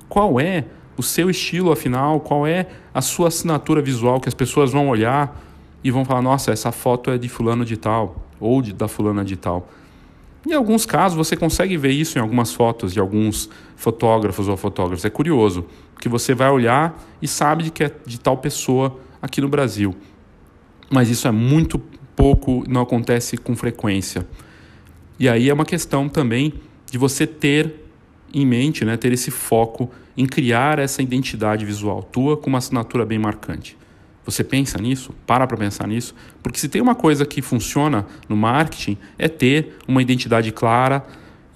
Qual 0.09 0.41
é 0.41 0.65
o 0.97 1.03
seu 1.03 1.31
estilo, 1.31 1.71
afinal? 1.71 2.21
Qual 2.21 2.47
é 2.47 2.67
a 2.93 3.01
sua 3.01 3.29
assinatura 3.29 3.81
visual 3.81 4.21
que 4.21 4.29
as 4.29 4.35
pessoas 4.35 4.73
vão 4.73 4.89
olhar 4.89 5.41
e 5.83 5.91
vão 5.91 6.05
falar: 6.05 6.23
nossa, 6.23 6.51
essa 6.51 6.73
foto 6.73 7.11
é 7.11 7.19
de 7.19 7.29
fulano 7.29 7.65
de 7.65 7.77
tal, 7.77 8.27
ou 8.41 8.61
de, 8.61 8.73
da 8.73 8.89
fulana 8.89 9.25
de 9.25 9.37
tal. 9.37 9.69
Em 10.47 10.53
alguns 10.53 10.87
casos, 10.87 11.17
você 11.17 11.37
consegue 11.37 11.77
ver 11.77 11.91
isso 11.91 12.19
em 12.19 12.21
algumas 12.21 12.53
fotos 12.53 12.93
de 12.93 13.01
alguns 13.01 13.51
fotógrafos 13.77 14.49
ou 14.49 14.57
fotógrafos. 14.57 15.05
É 15.05 15.11
curioso, 15.11 15.67
que 16.01 16.09
você 16.09 16.35
vai 16.35 16.51
olhar 16.51 16.99
e 17.21 17.29
sabe 17.29 17.71
que 17.71 17.85
é 17.85 17.93
de 18.07 18.21
tal 18.21 18.37
pessoa 18.37 18.99
aqui 19.21 19.41
no 19.41 19.49
Brasil 19.49 19.95
mas 20.91 21.09
isso 21.09 21.29
é 21.29 21.31
muito 21.31 21.79
pouco, 22.17 22.65
não 22.69 22.83
acontece 22.83 23.37
com 23.37 23.55
frequência. 23.55 24.27
E 25.19 25.29
aí 25.29 25.49
é 25.49 25.55
uma 25.55 25.65
questão 25.65 26.09
também 26.09 26.55
de 26.91 26.99
você 26.99 27.27
ter 27.27 27.75
em 28.33 28.47
mente, 28.47 28.85
né, 28.85 28.97
ter 28.97 29.13
esse 29.13 29.31
foco 29.31 29.91
em 30.17 30.27
criar 30.27 30.79
essa 30.79 31.01
identidade 31.01 31.65
visual 31.65 32.03
tua 32.03 32.37
com 32.37 32.49
uma 32.49 32.59
assinatura 32.59 33.07
bem 33.07 33.19
marcante. 33.19 33.77
Você 34.25 34.45
pensa 34.45 34.79
nisso? 34.79 35.15
Para 35.27 35.47
para 35.47 35.57
pensar 35.57 35.89
nisso, 35.89 36.15
porque 36.43 36.59
se 36.59 36.69
tem 36.69 36.83
uma 36.83 36.95
coisa 36.95 37.25
que 37.25 37.41
funciona 37.41 38.05
no 38.29 38.37
marketing 38.37 38.99
é 39.17 39.27
ter 39.27 39.79
uma 39.87 40.03
identidade 40.03 40.53
clara, 40.53 41.07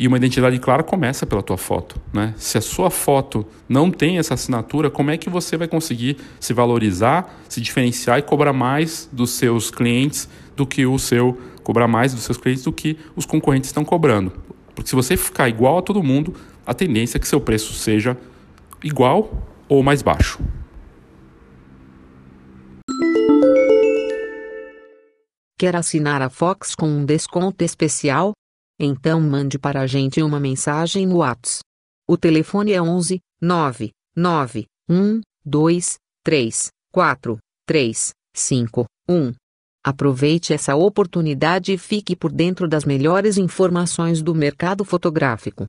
e 0.03 0.09
uma 0.09 0.17
identidade 0.17 0.59
clara 0.59 0.83
começa 0.83 1.25
pela 1.25 1.45
tua 1.45 1.57
foto. 1.57 1.95
Né? 2.12 2.35
Se 2.37 2.59
a 2.59 2.61
sua 2.61 2.91
foto 2.91 3.47
não 3.69 3.88
tem 3.88 4.19
essa 4.19 4.35
assinatura, 4.35 4.91
como 4.91 5.12
é 5.12 5.17
que 5.17 5.31
você 5.31 5.57
vai 5.57 5.69
conseguir 5.69 6.17
se 6.41 6.53
valorizar, 6.53 7.33
se 7.49 7.61
diferenciar 7.61 8.19
e 8.19 8.23
cobrar 8.23 8.53
mais 8.53 9.09
dos 9.12 9.31
seus 9.31 9.71
clientes 9.71 10.29
do 10.57 10.67
que 10.67 10.85
o 10.85 10.99
seu 10.99 11.41
cobrar 11.62 11.87
mais 11.87 12.12
dos 12.12 12.25
seus 12.25 12.37
clientes 12.37 12.65
do 12.65 12.73
que 12.73 12.99
os 13.15 13.25
concorrentes 13.25 13.69
estão 13.69 13.85
cobrando? 13.85 14.33
Porque 14.75 14.91
se 14.91 14.97
você 14.97 15.17
ficar 15.17 15.49
igual 15.49 15.79
a 15.79 15.83
todo 15.83 16.03
mundo, 16.03 16.35
a 16.67 16.75
tendência 16.75 17.17
é 17.17 17.21
que 17.21 17.29
seu 17.29 17.41
preço 17.41 17.73
seja 17.73 18.19
igual 18.83 19.47
ou 19.69 19.85
mais 19.85 20.03
baixo. 20.03 20.41
Quer 25.57 25.77
assinar 25.77 26.21
a 26.23 26.29
Fox 26.29 26.75
com 26.75 26.88
um 26.88 27.05
desconto 27.05 27.62
especial? 27.62 28.33
Então 28.85 29.21
mande 29.21 29.61
para 29.61 29.83
a 29.83 29.87
gente 29.87 30.21
uma 30.21 30.40
mensagem 30.40 31.07
no 31.07 31.18
WhatsApp. 31.18 31.61
O 32.05 32.16
telefone 32.16 32.73
é 32.73 32.83
11 32.83 33.21
9 33.40 33.92
9 34.16 34.66
1 34.90 35.21
2 35.47 35.95
3 36.25 36.66
4 36.92 37.38
3 37.64 38.11
5 38.35 38.85
1. 39.09 39.33
Aproveite 39.87 40.53
essa 40.53 40.75
oportunidade 40.75 41.73
e 41.73 41.79
fique 41.79 42.16
por 42.16 42.33
dentro 42.33 42.66
das 42.66 42.85
melhores 42.85 43.38
informações 43.38 44.21
do 44.21 44.35
mercado 44.35 44.85
fotográfico. 44.85 45.66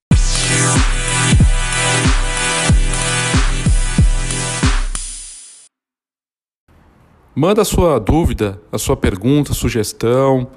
Manda 7.36 7.62
a 7.62 7.66
sua 7.66 8.00
dúvida, 8.00 8.60
a 8.72 8.80
sua 8.80 8.98
pergunta, 8.98 9.54
sugestão 9.54 10.50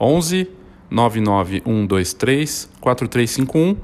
11 0.00 0.48
99123 0.90 2.70
4351. 2.80 3.76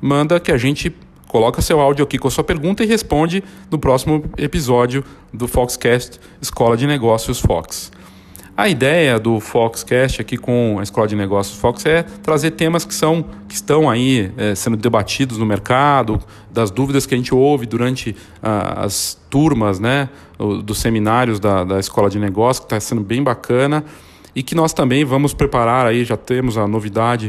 Manda 0.00 0.38
que 0.38 0.52
a 0.52 0.58
gente 0.58 0.94
coloca 1.26 1.62
seu 1.62 1.80
áudio 1.80 2.04
aqui 2.04 2.18
com 2.18 2.28
a 2.28 2.30
sua 2.30 2.44
pergunta 2.44 2.82
e 2.82 2.86
responde 2.86 3.42
no 3.70 3.78
próximo 3.78 4.24
episódio 4.36 5.04
do 5.32 5.46
Foxcast 5.46 6.18
Escola 6.40 6.76
de 6.76 6.86
Negócios 6.86 7.40
Fox. 7.40 7.92
A 8.56 8.68
ideia 8.68 9.20
do 9.20 9.38
Foxcast 9.38 10.20
aqui 10.20 10.36
com 10.36 10.78
a 10.80 10.82
Escola 10.82 11.06
de 11.06 11.14
Negócios 11.14 11.56
Fox 11.60 11.86
é 11.86 12.02
trazer 12.02 12.50
temas 12.52 12.84
que 12.84 12.92
são 12.92 13.24
que 13.46 13.54
estão 13.54 13.88
aí 13.88 14.32
é, 14.36 14.52
sendo 14.54 14.76
debatidos 14.76 15.38
no 15.38 15.46
mercado, 15.46 16.20
das 16.50 16.68
dúvidas 16.70 17.06
que 17.06 17.14
a 17.14 17.16
gente 17.16 17.32
ouve 17.32 17.66
durante 17.66 18.16
ah, 18.42 18.84
as 18.84 19.16
turmas, 19.30 19.78
né, 19.78 20.08
dos 20.64 20.78
seminários 20.78 21.38
da, 21.38 21.62
da 21.62 21.78
Escola 21.78 22.10
de 22.10 22.18
Negócios, 22.18 22.58
que 22.58 22.66
está 22.66 22.80
sendo 22.80 23.00
bem 23.00 23.22
bacana 23.22 23.84
e 24.38 24.42
que 24.44 24.54
nós 24.54 24.72
também 24.72 25.04
vamos 25.04 25.34
preparar 25.34 25.84
aí, 25.84 26.04
já 26.04 26.16
temos 26.16 26.56
a 26.56 26.64
novidade 26.64 27.28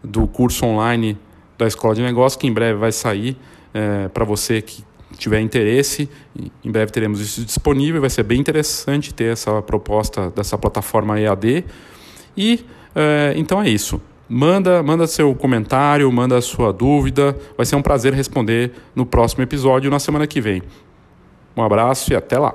do 0.00 0.28
curso 0.28 0.64
online 0.64 1.18
da 1.58 1.66
Escola 1.66 1.92
de 1.92 2.02
Negócios, 2.02 2.40
que 2.40 2.46
em 2.46 2.52
breve 2.52 2.78
vai 2.78 2.92
sair 2.92 3.36
é, 3.74 4.06
para 4.06 4.24
você 4.24 4.62
que 4.62 4.84
tiver 5.18 5.40
interesse. 5.40 6.08
Em 6.64 6.70
breve 6.70 6.92
teremos 6.92 7.20
isso 7.20 7.44
disponível, 7.44 8.00
vai 8.00 8.10
ser 8.10 8.22
bem 8.22 8.38
interessante 8.38 9.12
ter 9.12 9.32
essa 9.32 9.60
proposta 9.60 10.30
dessa 10.30 10.56
plataforma 10.56 11.18
EAD. 11.18 11.64
E 12.36 12.64
é, 12.94 13.34
então 13.34 13.60
é 13.60 13.68
isso. 13.68 14.00
Manda, 14.28 14.84
manda 14.84 15.04
seu 15.08 15.34
comentário, 15.34 16.10
manda 16.12 16.40
sua 16.40 16.72
dúvida. 16.72 17.36
Vai 17.56 17.66
ser 17.66 17.74
um 17.74 17.82
prazer 17.82 18.12
responder 18.12 18.70
no 18.94 19.04
próximo 19.04 19.42
episódio 19.42 19.90
na 19.90 19.98
semana 19.98 20.28
que 20.28 20.40
vem. 20.40 20.62
Um 21.56 21.62
abraço 21.64 22.12
e 22.12 22.14
até 22.14 22.38
lá. 22.38 22.54